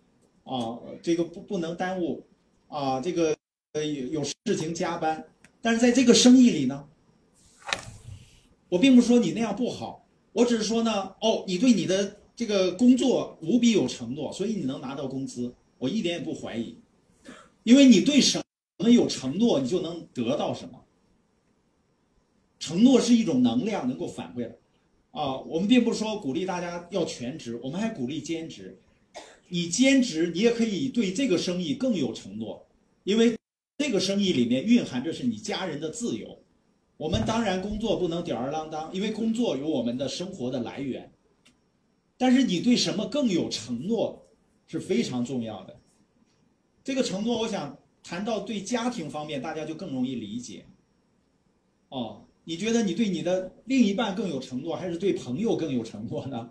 [0.44, 2.26] 啊，这个不不能耽误。
[2.66, 3.36] 啊，这个
[3.74, 5.24] 呃有有事情加班，
[5.62, 6.88] 但是在这个生意里呢，
[8.68, 16.76] 我并不是说你那样不好，我只是说呢，哦，你对你的这个工作无比有承诺，所以你能拿到工资，我一点也不怀疑，
[17.62, 18.42] 因为你对什
[18.78, 20.83] 么有承诺，你就能得到什么。
[22.64, 24.58] 承诺是一种能量，能够反馈的。
[25.10, 28.80] 啊，我们并不是说鼓励大家要全职，我们还鼓励兼职。
[29.48, 32.66] 你兼职，你也可以对这个生意更有承诺，
[33.02, 33.36] 因为
[33.76, 36.38] 这个生意里面蕴含着是你家人的自由。
[36.96, 41.12] 我们当然工作不能吊儿郎当，因为工作有我们的生活的来源。
[42.16, 44.26] 但是你对什么更有承诺
[44.66, 45.78] 是非常重要的。
[46.82, 50.64] 这个承诺，我想谈到对家庭方面，大家就更容易理解。
[51.90, 56.50] 哦，你觉得你对你的另一半更有承诺，还是对朋友更有承诺呢？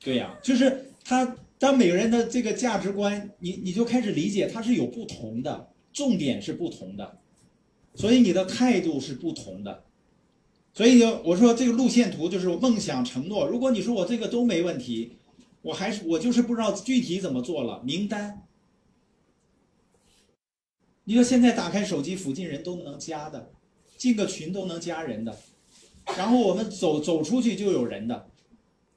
[0.00, 7.18] 对呀、就是他，当每个人的这个价值观，你你就开始理解，他是有不同的，重点是不同的，
[7.94, 9.84] 所以你的态度是不同的。
[10.74, 13.46] 所以就，我说这个路线图就是梦想承诺。
[13.46, 15.16] 如果你说我这个都没问题，
[15.62, 17.82] 我还是我就是不知道具体怎么做了。
[17.82, 18.42] 名单，
[21.04, 23.53] 你说现在打开手机，附近人都能加的，
[24.04, 25.34] 进个群都能加人的，
[26.18, 28.28] 然后我们走走出去就有人的，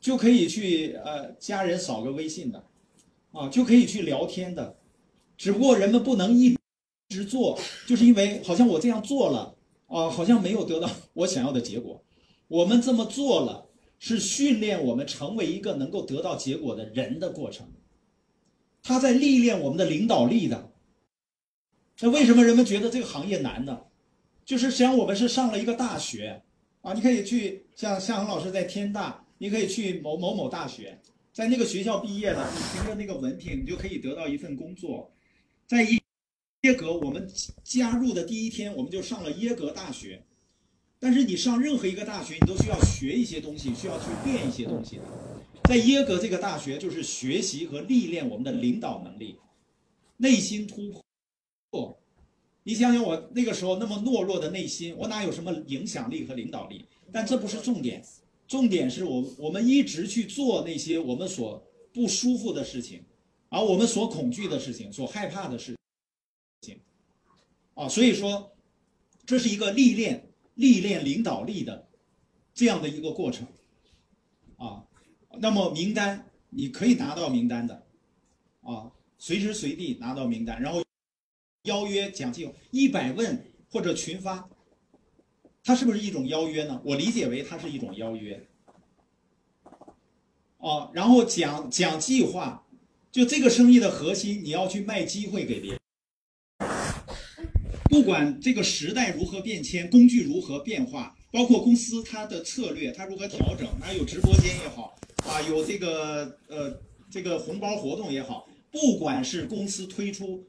[0.02, 2.62] 就可以去呃加人扫个微信的，
[3.32, 4.76] 啊就可以去聊天的，
[5.38, 6.58] 只不过人们不能一
[7.08, 9.56] 直做，就是因为好像我这样做了
[9.86, 12.04] 啊，好像没有得到我想要的结果。
[12.50, 17.66] 我们这么做了，是训练我们成为一个能够得到结果的人的过程，
[18.84, 20.74] 他在历练我们的领导力的。
[22.02, 23.84] 那为什么人们觉得这个行业难呢？
[24.48, 26.42] 就是实际上我们是上了一个大学
[26.82, 30.98] 啊，你可以去像向恒老师在天大，你可以去某某某大学，
[31.34, 35.12] 在那个学校毕业了，你凭着那个文凭，你就可以得到一份工作。
[35.68, 37.30] 在耶格，我们
[37.62, 40.24] 加入的第一天，我们就上了耶格大学。
[40.98, 45.04] 但是你上任何一个大学，你都需要学一些东西，需要去练一些东西的。
[45.66, 49.38] 在耶格这个大学，就是学习和历练我们的领导能力，
[50.16, 51.04] 内心突
[51.70, 52.00] 破。
[52.68, 56.84] 你想想我那个时候那么懦弱的内心，我哪有什么影响力和领导力？
[57.14, 58.04] 但这不是重点，
[58.46, 63.02] 重点是我我们一直去做那些我们所不舒服的事情，
[63.48, 65.78] 而我们所恐惧的事情、所害怕的事
[66.60, 66.78] 情，
[67.74, 68.52] 啊，所以说
[69.26, 71.88] 这是一个历练历练领导力的
[72.54, 73.48] 这样的一个过程，
[74.58, 74.84] 啊，
[75.40, 77.82] 那么名单你可以拿到名单的，
[78.60, 80.84] 啊，随时随地拿到名单，然后。
[81.68, 84.50] 邀约讲计划一百问或者群发，
[85.64, 86.82] 它是不是一种邀约呢？
[86.84, 88.42] 我理解为它是一种邀约。
[90.58, 92.66] 哦，然后讲讲计划，
[93.12, 95.80] 就这个生意的核心，你要去卖机会给别人。
[97.90, 104.96] 不管这个时代如何变迁，工具如何变化，包括公司它的策略它如何调整，它有直播间也好，
[105.26, 106.80] 啊，有这个呃
[107.12, 110.44] 这个红包活动也好，不管是公司推出。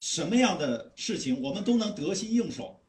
[0.00, 2.80] 什么样的事情，我们都能得心应手，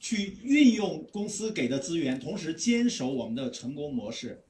[0.00, 4.44] 去运用公司给的资源，同时坚守我们的成功模式。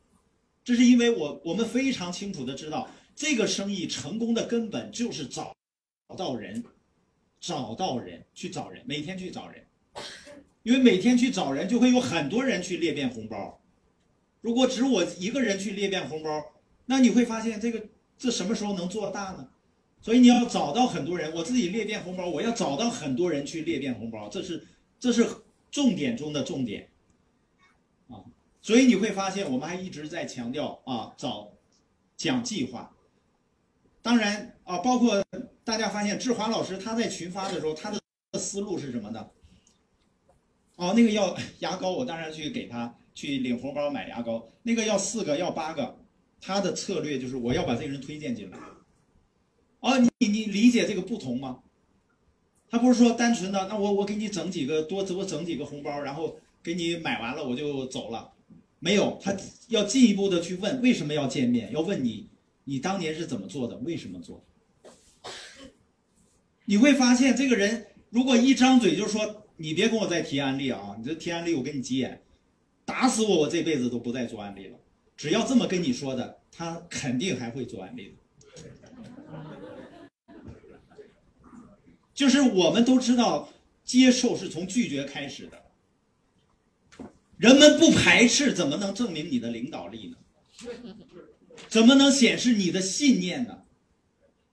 [0.65, 5.55] 这是因为我我们非常清楚的知道，这个生意成功的根本就是找
[6.17, 6.65] 到人，
[7.39, 9.67] 找到人去找人，每天去找人，
[10.63, 13.61] 因为每天去找人，就会有很多人去裂变红包。
[14.41, 16.43] 如果只我一个人去裂变红包，
[16.87, 17.87] 那你会发现这个
[18.17, 19.51] 这什么时候能做大呢？
[20.05, 24.63] 所以你要找到很多人，我自己裂变红包，我要找到很多人去裂变红包，这是
[25.01, 25.27] 这是
[25.71, 26.91] 重点中的重点，
[28.09, 28.21] 啊，
[28.61, 31.51] 所以你会发现我们还一直在强调啊，找
[32.19, 32.95] 讲计划。
[34.03, 35.25] 当然啊，包括
[35.65, 39.27] 大家发现志华老师他在群发的时候，他的思路是什么呢？
[40.77, 45.97] 哦，那个要牙膏，我当然去给他去领红包买牙膏，那个要四个要八个，
[46.43, 48.59] 他的策略就是我要把这个人推荐进来。
[49.85, 51.61] 哦，你你理解这个不同吗？
[52.71, 58.33] 他不是说单纯的，那我我给你整几个多，我整几个红包，然后给你买完了我就走了，
[58.79, 59.37] 没有，他
[59.69, 62.31] 要进一步的去问为什么要见面，要问你
[62.65, 64.43] 你当年是怎么做的，为什么做？
[66.65, 72.23] 你会发现这个人如果一张嘴就说你别跟我再提案例啊，你这提案例我跟你急眼，
[72.87, 74.79] 打死我我这辈子都不再做案例了。
[75.15, 78.15] 只要这么跟你说的，他肯定还会做案例的。
[82.15, 83.53] 就是我们都知道，
[83.85, 85.61] 接受是从拒绝开始的。
[87.37, 90.17] 人们不排斥，怎么能证明你的领导力呢？
[91.69, 93.59] 怎么能显示你的信念呢？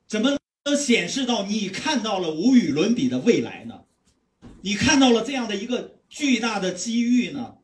[0.07, 3.82] 怎么能显示到你看到了无与伦比的未来呢？
[4.62, 7.55] 你看到了这样的一个巨大的机遇呢？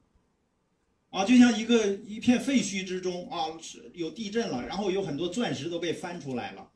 [1.10, 6.70] 啊，就像一个一片废墟之中啊，是有地震了，然后有很多钻石都被翻出来了。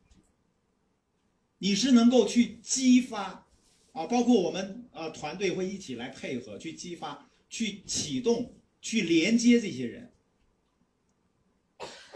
[1.64, 3.46] 你是能够去激发
[3.92, 8.52] 啊，包括我们啊团队会一起来配合，去激发、去启动、
[8.82, 10.12] 去连接这些人，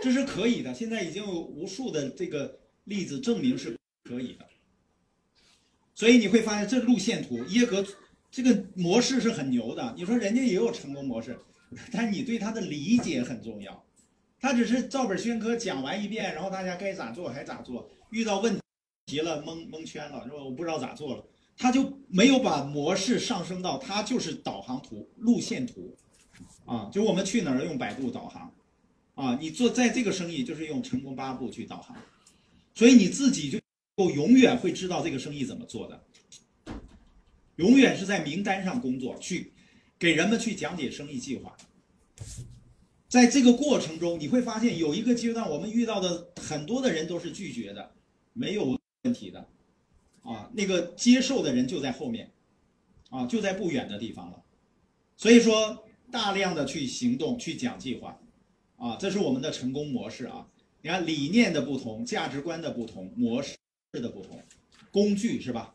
[0.01, 0.73] 这是可以的。
[0.73, 4.47] 现在已经有无数的这个例子证明是可以的。
[5.93, 7.85] 所以你会发现，这路线图耶格
[8.31, 9.93] 这个模式是很牛的。
[9.95, 11.39] 你说人家也有成功模式，
[11.91, 13.85] 但你对他的理解很重要。
[14.39, 18.59] 他只是照本宣科讲完一遍，然后大家该咋做还咋做，遇到问题
[19.05, 20.43] 急了蒙蒙圈了，是吧？
[20.43, 21.23] 我不知道咋做了，
[21.57, 25.95] 他就没有把模式上升到他就是导航图、路线图，
[26.65, 28.53] 啊，就我们去哪儿用百度导航，
[29.13, 31.95] 啊，你做在这个生意就是用成功八步去导航，
[32.73, 36.03] 所以你自己就永远会知道这个生意怎么做的，
[37.57, 39.53] 永远是在名单上工作，去
[39.99, 41.55] 给人们去讲解生意计划。
[43.07, 47.91] 在这个过程中，你会发现有一个阶段，我们遇到的很多的人都是拒绝的，
[48.33, 49.47] 没有问题的，
[50.23, 52.31] 啊，那个接受的人就在后面，
[53.09, 54.43] 啊，就在不远的地方了。
[55.15, 58.19] 所以说，大量的去行动，去讲计划，
[58.77, 60.47] 啊，这是我们的成功模式啊。
[60.81, 63.55] 你看理念的不同，价值观的不同，模式
[63.93, 64.41] 的不同，
[64.91, 65.73] 工具是吧？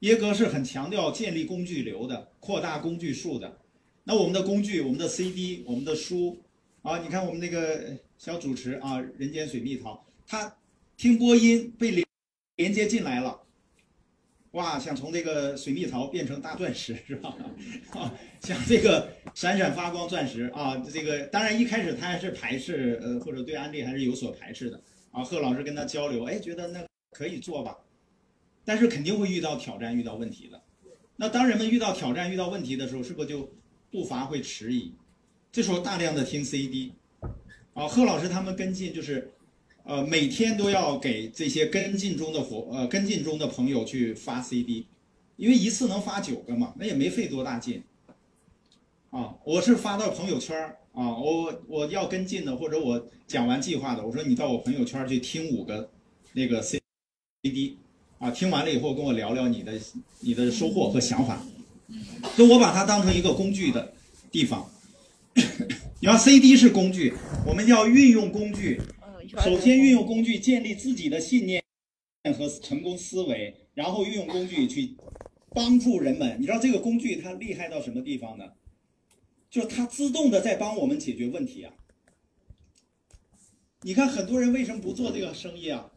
[0.00, 3.58] 耶格是很强调建立工具流的，扩大工具数的。
[4.02, 6.36] 那我们的工具，我们的 CD，我们的书。
[6.82, 10.56] 啊，你看我们那个小主持啊，人间水蜜桃，他
[10.96, 11.90] 听播音被
[12.58, 13.40] 连接进来了，
[14.50, 17.36] 哇，想从这个水蜜桃变成大钻石是吧？
[17.94, 24.82] 啊，想这个闪闪发光钻石啊，这个当然一开始他还是排斥，呃，或者对安利还是有所排斥的
[25.12, 25.22] 啊。
[25.22, 27.78] 贺老师跟他交流，哎，觉得那可以做吧，
[28.64, 30.60] 但是肯定会遇到挑战，遇到问题的。
[31.14, 33.48] 那当人们遇到挑战、遇到问题的时候，是不是就
[33.92, 34.92] 步伐会迟疑？
[35.52, 36.92] 这时候大量的听 CD，
[37.74, 39.30] 啊，贺老师他们跟进就是，
[39.88, 44.86] 呃，每天都要给这些跟进中的伙呃跟进中的朋友去发 CD，
[45.36, 47.82] 因为一次能发九个嘛，那也没费多大劲，
[49.08, 50.54] 啊，我是发到朋友圈
[50.92, 55.88] 啊，我我要跟进的或者我讲完计划的，我说你到我朋友圈去听五个
[56.34, 57.78] 那个 CD，
[58.18, 59.72] 啊，听完了以后跟我聊聊你的
[60.20, 61.42] 你的收获和想法，
[62.36, 63.94] 就我把它当成一个工具的
[64.30, 64.70] 地方。
[66.00, 67.14] 你要 CD 是工具，
[67.46, 68.78] 我们要运用工具。
[69.36, 71.62] 首先运用工具建立自己的信念
[72.34, 74.96] 和成功思维，然后运用工具去
[75.50, 76.40] 帮助人们。
[76.40, 78.44] 你知道这个工具它厉害到什么地方呢？
[79.50, 81.74] 就是它自动的在帮我们解决问题啊。
[83.82, 85.92] 你看很多人为什么不做这个生意啊？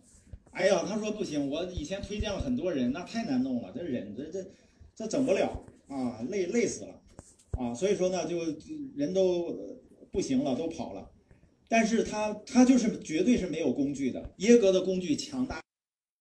[0.51, 4.51] 哎呀，他说不行，我以前推荐了很多人，那太难弄了，这人这这
[4.93, 7.01] 这整不了啊，累累死了。
[7.51, 8.37] 啊，所以说呢，就
[8.95, 9.79] 人都
[10.11, 11.09] 不行了，都跑了。
[11.71, 14.33] 但是他他就是绝对是没有工具的。
[14.39, 15.61] 耶格的工具强大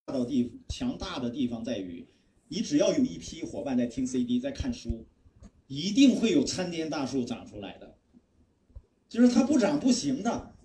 [0.05, 2.07] 到地强大的地方在于，
[2.47, 5.05] 你只要有一批伙伴在听 CD，在看书，
[5.67, 7.97] 一定会有参天大树长出来的。
[9.09, 10.55] 就是它不长不行的，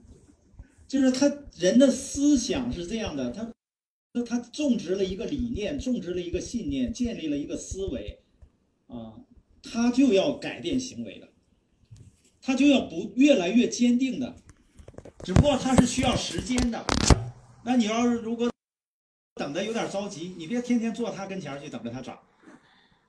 [0.87, 1.27] 就是他
[1.59, 3.53] 人的思想是这样的，他
[4.25, 8.21] 他种植了一个理念，种植了一个信念，建立了一个思维，
[8.87, 9.15] 啊。
[9.69, 11.29] 他就要改变行为的，
[12.41, 14.37] 他就要不越来越坚定的，
[15.25, 16.85] 只不过他是需要时间的。
[17.65, 18.51] 那你要是如果
[19.35, 22.19] 等的有点着急，你别天天坐他跟前去等着他涨，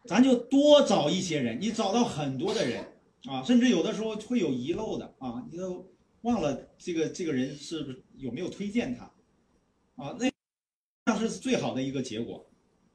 [0.06, 2.84] 咱就多找一些人，你找到很多的人
[3.26, 5.88] 啊，甚至有的时候会有遗漏的啊，你都
[6.22, 9.04] 忘了这个这个人是不是有没有推荐他
[10.04, 10.16] 啊？
[10.20, 10.32] 那
[11.06, 12.46] 那是最好的一个结果。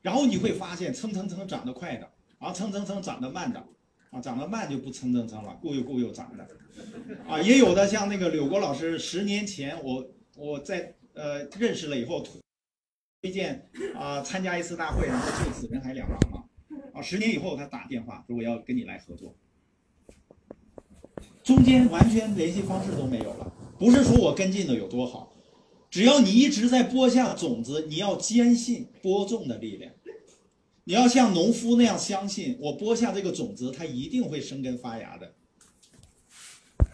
[0.01, 2.11] 然后你会发现蹭蹭蹭涨得快的。
[2.39, 3.65] 啊，蹭蹭蹭涨得慢的，
[4.13, 6.47] 啊，涨得慢就不蹭蹭蹭了，固有固有涨的，
[7.27, 10.07] 啊，也有的像那个柳国老师，十年前我
[10.37, 12.33] 我在呃认识了以后推
[13.23, 16.45] 推荐啊参加一次大会，然后就此人财两忘了，
[16.93, 19.35] 啊，十年以后他打电话说我要跟你来合作，
[21.43, 25.33] 中间完全联系方式都没有了，不是说我跟进的有多好，
[25.89, 29.91] 只要你一直在播下种子，你要坚信播种的力量。
[30.85, 35.35] 你要像农夫那样相信，我播下这个种子，它一定会生根发芽的。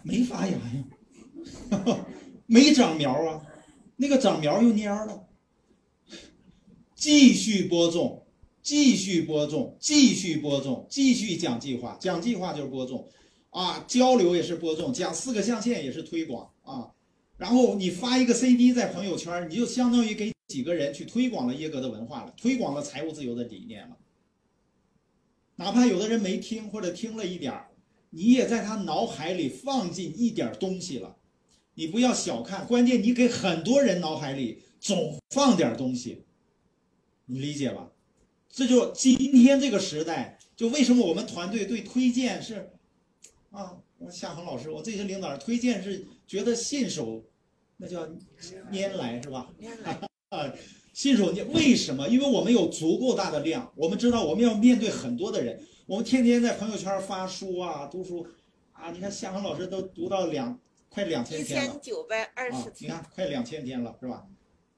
[0.03, 2.05] 没发芽呀，
[2.45, 3.41] 没长苗啊，
[3.95, 5.25] 那个长苗又蔫了。
[6.95, 8.25] 继续播种，
[8.61, 13.07] 继续播种，继续播种，继续讲计划，讲计划就是播种，
[13.49, 16.91] 啊，交流也是播种，讲四个象限也是推广啊，
[17.37, 23.95] 然后你发一个 CD 在朋友圈，你就相当于给几个人去推广了耶格的文化了，推广了财务自由的理念了。
[25.55, 27.69] 哪怕有的人没听或者听了一点儿，
[28.09, 31.17] 你也在他脑海里放进一点东西了。
[31.75, 36.23] 你不要小看，关键你给很多人脑海里总放点东西，
[37.25, 37.91] 你理解吧？
[38.49, 42.71] 这就今天这个时代，就为什么我们团队对推荐是，
[43.51, 43.77] 啊，
[44.11, 47.23] 夏恒老师，我这些领导人推荐是觉得信手，
[47.77, 48.07] 那叫
[48.71, 49.53] 拈来是吧？
[49.59, 50.53] 原 来啊，
[50.93, 52.07] 新手你，为什么？
[52.07, 58.25] 因为我们有足够大的量，我们知道我们要面对很多的人，我们天天在朋友圈发书啊，读书
[58.71, 61.81] 啊，你看夏恒老师都读到两快两千一天了千。
[61.81, 64.23] 九百二啊十，你，看快两千天了，是吧？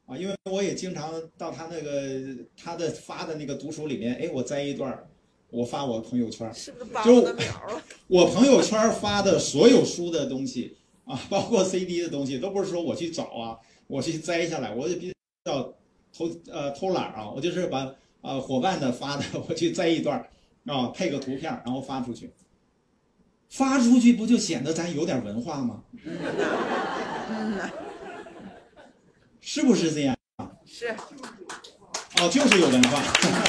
[0.05, 5.05] 啊，因为我也经常到他那个他的发的那个读书里面，哎，我摘一段，
[5.49, 6.49] 我发我朋友圈。
[6.53, 7.83] 是不是把就我的秒了？
[8.07, 15.11] 我朋友圈发的所有书的东西啊，包括 CD 的东西，都不是说我去找啊，我去摘下来，我就比
[15.43, 15.73] 较
[16.15, 20.29] 偷呃偷懒啊，我就是把呃伙伴的发的 我去摘一段儿
[20.71, 22.31] 啊，配个图片儿，然后发出去。
[23.49, 25.83] 发出去不就显得咱有点文化吗？
[29.41, 30.15] 是不是这样？
[30.65, 30.87] 是
[32.21, 33.01] 哦，就是有文化，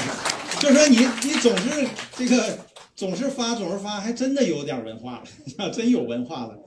[0.59, 1.87] 就说你你总是
[2.17, 2.57] 这个
[2.95, 5.23] 总是发总是发，还真的有点文化
[5.57, 6.57] 了， 真有文化了。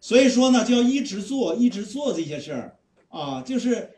[0.00, 2.78] 所以说呢，就要一直做，一直做这些事儿
[3.08, 3.90] 啊，就是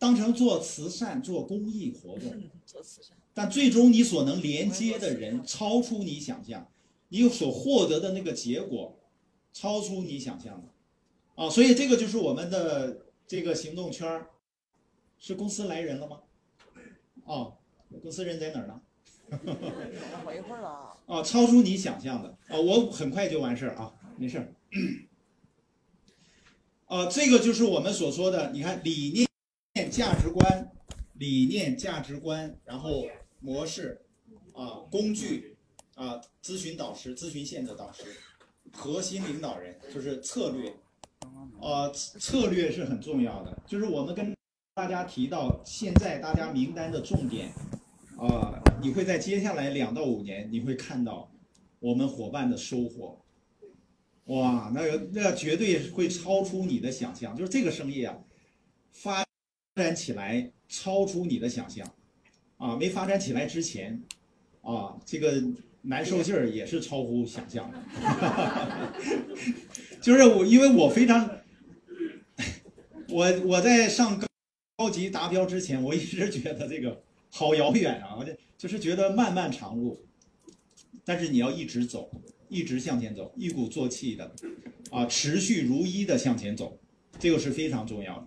[0.00, 2.34] 当成做慈善、做公益活动。
[2.66, 6.66] 做慈善，但最终你所能连接的人超出你想象，
[7.10, 8.98] 你所获得的那个结果
[9.52, 14.30] 超出你想象的，啊，所以这个就是我们的这个行动圈儿，
[15.18, 16.20] 是公司来人了吗？
[17.24, 17.58] 哦，
[18.02, 18.80] 公司人在哪儿呢？
[20.24, 20.96] 我一会儿了。
[21.06, 24.54] 啊，超出你想象的啊，我很快就完事儿啊，没事儿。
[26.86, 29.28] 啊，这个就是我们所说的，你看理念、
[29.90, 30.70] 价值观、
[31.14, 33.06] 理念、价值观，然后
[33.40, 34.00] 模式
[34.54, 35.56] 啊、工具
[35.94, 38.04] 啊、咨询导师、咨询线的导师、
[38.72, 40.72] 核心领导人，就是策略。
[41.60, 44.34] 呃，策略是很重要的，就是我们跟
[44.74, 47.52] 大家提到，现在大家名单的重点。
[48.16, 51.30] 啊、你会在接下来两到五年，你会看到
[51.78, 53.18] 我们伙伴的收获。
[54.26, 58.18] 哇，那那绝对会超出你的想象，就是这个生意啊，
[58.92, 59.24] 发
[59.80, 61.90] 发展起来超出你的想象，
[62.58, 63.98] 啊，没发展起来之前，
[64.60, 65.42] 啊，这个
[65.80, 68.92] 难受劲儿也是超乎想象的。
[70.02, 71.30] 就是我，因为我非常，
[73.08, 74.26] 我我在上高
[74.76, 77.02] 高级达标之前，我一直觉得这个。
[77.32, 78.16] 好遥远啊！
[78.18, 80.04] 我就就是觉得漫漫长路，
[81.04, 82.10] 但是你要一直走，
[82.48, 84.34] 一直向前走，一鼓作气的，
[84.90, 86.76] 啊，持续如一的向前走，
[87.20, 88.26] 这个是非常重要的。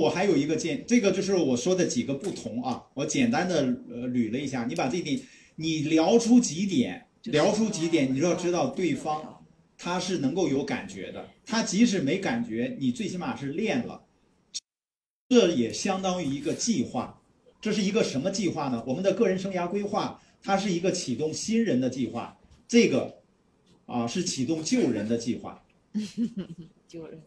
[0.00, 3.56] 我还有一个建，这个就是我说的几个不同啊，我简单的
[3.90, 5.20] 呃捋了一下，你把这点，
[5.56, 9.44] 你聊出几点，聊出几点，你就要知道对方
[9.76, 14.02] 他是能够有感觉的，他即使没感觉，你最起码是练了，
[15.28, 17.20] 这也相当于一个计划。
[17.60, 18.82] 这是一个什么计划呢？
[18.86, 22.38] 我们的个人生涯规划，它是一个启动新人的计划。
[22.66, 23.18] 这个
[23.84, 25.62] 啊是启动旧人的计划。
[26.88, 27.20] 救人。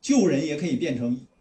[0.00, 1.31] 旧人也可以变成一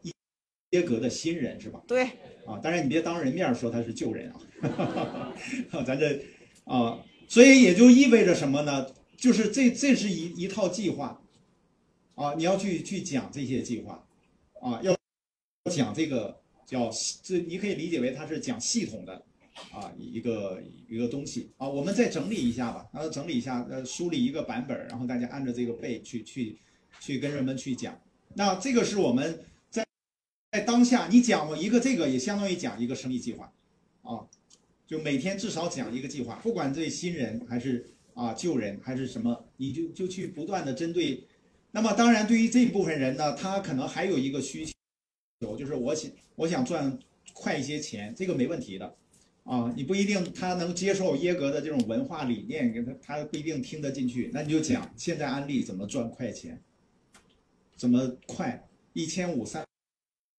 [0.71, 1.81] 耶格的新人，是吧？
[1.87, 2.03] 对，
[2.45, 4.41] 啊，当然你别当人面说他是旧人啊。
[4.61, 5.33] 哈
[5.71, 6.21] 哈咱这
[6.65, 8.87] 啊，所以也就意味着什么呢？
[9.15, 11.21] 就是这这是一一套计划
[12.15, 14.05] 啊，你要去去讲这些计划
[14.59, 14.95] 啊，要
[15.71, 16.41] 讲这个。
[16.63, 16.89] 叫
[17.21, 19.21] 这，你可以理解为它是讲系统的，
[19.73, 21.67] 啊，一个一个东西啊。
[21.67, 26.57] 我们再整理一下吧，然后整理一下，呃，梳理一个版本，然后大家按照这个背去去
[27.01, 27.99] 去跟人们去讲。
[28.35, 29.37] 那这个是我们
[30.51, 33.51] 在当下，你讲我一个这个，也相当于讲一个生意计划，
[34.01, 34.27] 啊，
[34.85, 41.25] 就每天至少讲一个计划，不管对新人还是啊旧人还是什么，你就就去不断的针对。
[41.71, 45.55] 那么当然，对于这部分人呢，他可能还有一个需求。
[45.57, 46.99] 就是我想我想赚
[47.33, 48.93] 快一些钱，这个没问题的，
[49.45, 56.61] 啊，你不一定他能接受耶格的这种文化理念，他他不一定听得进去，那你就讲现在安利怎么赚快钱，
[57.77, 59.65] 怎么快一千五三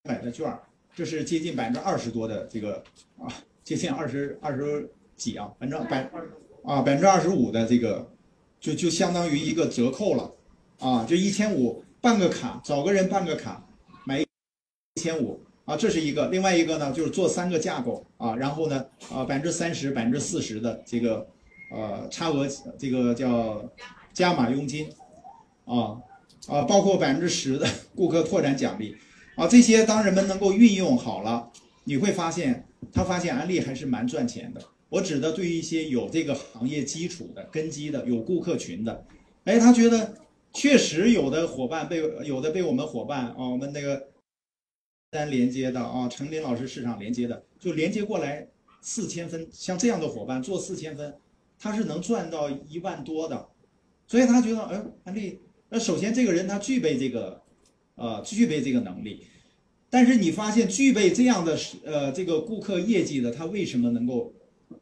[0.03, 0.61] 百的券儿，
[0.95, 2.83] 这是接近百分之二十多的这个
[3.19, 6.11] 啊，接近二十二十几啊，反正百
[6.65, 8.11] 啊百分之二十五的这个，
[8.59, 10.33] 就就相当于一个折扣了，
[10.81, 13.65] 啊，就一千五办个卡，找个人办个卡。
[14.05, 14.27] 买一
[15.01, 21.25] 千五啊，这是一个；另外一个呢，就是做三个架构啊，然后呢，啊百分之三十、百分之四十的这个
[21.71, 23.65] 呃差额，这个叫
[24.13, 24.93] 加码佣金
[25.65, 25.97] 啊，
[26.49, 28.97] 啊，包括百分之十的顾客拓展奖励
[29.35, 31.51] 啊，这些当人们能够运用好了，
[31.85, 34.63] 你会发现，他发现安利还是蛮赚钱的。
[34.89, 39.07] 我指的对于一些有这个行业基础的根基的有顾客群的，
[39.45, 40.15] 哎，他觉得
[40.53, 44.09] 确实有的伙伴被有的被我们伙伴啊，我们那个
[45.11, 48.47] 单连接的啊，陈林老师市场连接的，就连接过来
[48.83, 51.15] 四千分，像这样的伙伴做四千分，
[51.59, 53.49] 他是能赚到一万多的，
[54.07, 55.41] 所以他觉得，哎，安利，
[55.71, 57.42] 那首先这个人他具备这个，
[57.95, 59.27] 呃，具备这个能力，
[59.91, 64.33] 但是你发现具备这样的呃这个顾客业绩的，他为什么能够？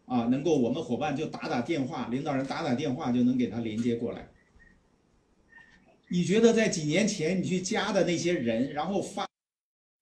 [0.06, 4.28] 啊，能够我们伙伴就打打电话，领导人打打电话就能给他连接过来。
[6.08, 9.26] 你觉得在几年前你去加的那些人，然后发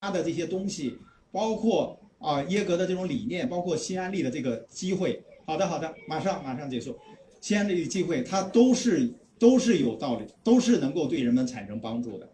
[0.01, 0.97] 发的这些东西，
[1.31, 6.99] 包括啊耶格的这种理念，包括新安利的这个机会，好的好的，马上马上结束。
[7.43, 12.29] 新安利的机会，它都是都是有道理，都是能够对人们产生帮助的。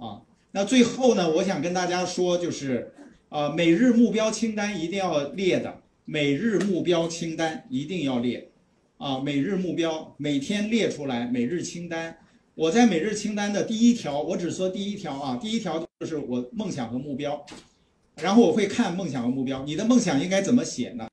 [0.00, 0.22] 啊，
[0.52, 2.92] 那最后呢，我想跟大家说，就是
[3.28, 5.82] 啊，每日目标清单一定要列的。
[6.06, 8.50] 每日目标清单一定要列，
[8.96, 12.16] 啊，每日目标每天列出来，每日清单。
[12.56, 17.46] 我在每日清单的第一条，我只说第一条啊，第一条就是我梦想和目标，
[18.16, 21.06] 然后我会看梦想和目标，你的梦想应该怎么写呢？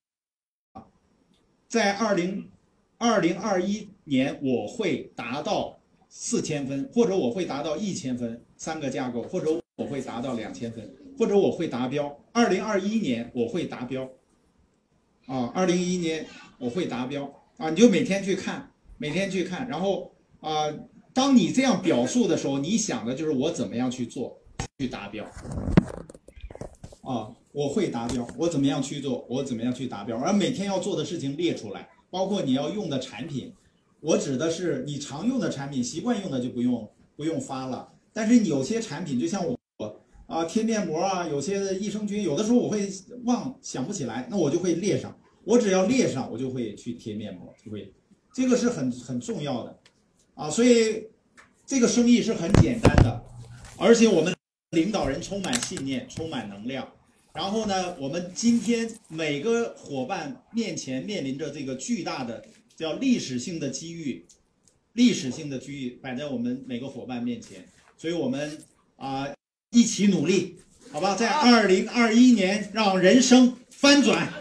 [1.68, 2.49] 在二零
[2.97, 5.77] 二零二一年我会达到
[6.09, 12.20] 四千分，或者我会达到一千分，三个架构，或者我会达到两千分，或者我会达标。
[12.34, 14.10] 二零二一年我会达标。
[15.28, 16.26] 啊，二零一一年
[16.58, 17.70] 我会达标啊！
[17.70, 20.10] 你就每天去看，每天去看，然后
[20.40, 20.74] 啊，
[21.14, 24.40] 当你这样表述的时候，你想的就是我怎么样去做
[24.80, 25.26] 去达标
[27.02, 27.36] 啊！
[27.52, 30.18] 我会达标，我怎么样去做，我怎么样去达标？
[30.18, 33.52] 而每天要做的事情列出来，包括你要用的产品，
[34.00, 37.92] 我指的是你常用的产品，习惯用的就不用不用发了。
[38.18, 39.56] 但是有些产品，就像我。
[40.26, 42.91] 啊，贴面膜啊，有些益生菌，有的时候我会
[43.23, 45.18] 忘想不起来，那我就会列上。
[45.45, 47.94] 我只要列上，我就会去贴面膜，就会，
[48.34, 49.80] 这个是很很重要的，
[50.34, 51.07] 啊，所以
[51.65, 53.23] 这个生意是很简单的，
[53.77, 54.35] 而且我们
[54.72, 56.85] 领导人充满信念，充满能量。
[57.34, 62.44] 然后呢，我们今天每个伙伴面前面临着这个巨大的
[62.76, 64.26] 叫历史性的机遇，
[64.91, 67.65] 历史性的机遇摆在我们每个伙伴面前，
[67.98, 68.64] 所以我们
[68.95, 69.28] 啊。
[69.72, 70.57] 一起努力，
[70.94, 74.26] 好吧，在二零二一年让人生翻转。
[74.26, 74.32] 啊，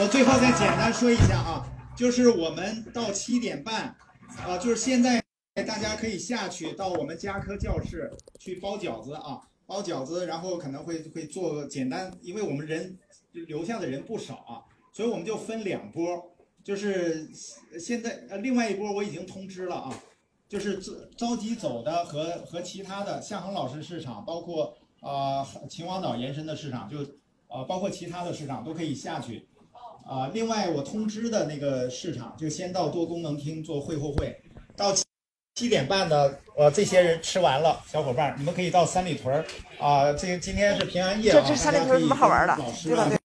[0.00, 1.64] 我最后再简单说一下啊，
[1.96, 3.96] 就是我们到七点半，
[4.44, 5.22] 啊，就是现在
[5.64, 8.10] 大家可以下去到我们加科教室
[8.40, 12.98] 去包饺子啊，包饺子，然后可能会会做简单，因为我们人
[13.32, 16.34] 留下的人不少啊，所以我们就分两波，
[16.68, 17.26] 就是
[17.80, 20.02] 现在呃另外一波我已经通知了啊。
[20.50, 27.02] 就是着着急走的和和其他的向恒老师市场，包括啊秦皇岛延伸的市场，就
[27.48, 29.46] 啊包括其他的市场都可以下去。
[30.06, 34.40] 啊，另外我通知的那个市场，就先到多功能厅做会后会，
[34.74, 35.04] 到七
[35.54, 39.44] 七点半呢，呃这些人吃完了，小伙伴你们可以到三里屯儿
[39.78, 42.56] 啊，这今天是平安夜啊，这这三里屯有什么好玩的？
[42.84, 43.10] 对吧？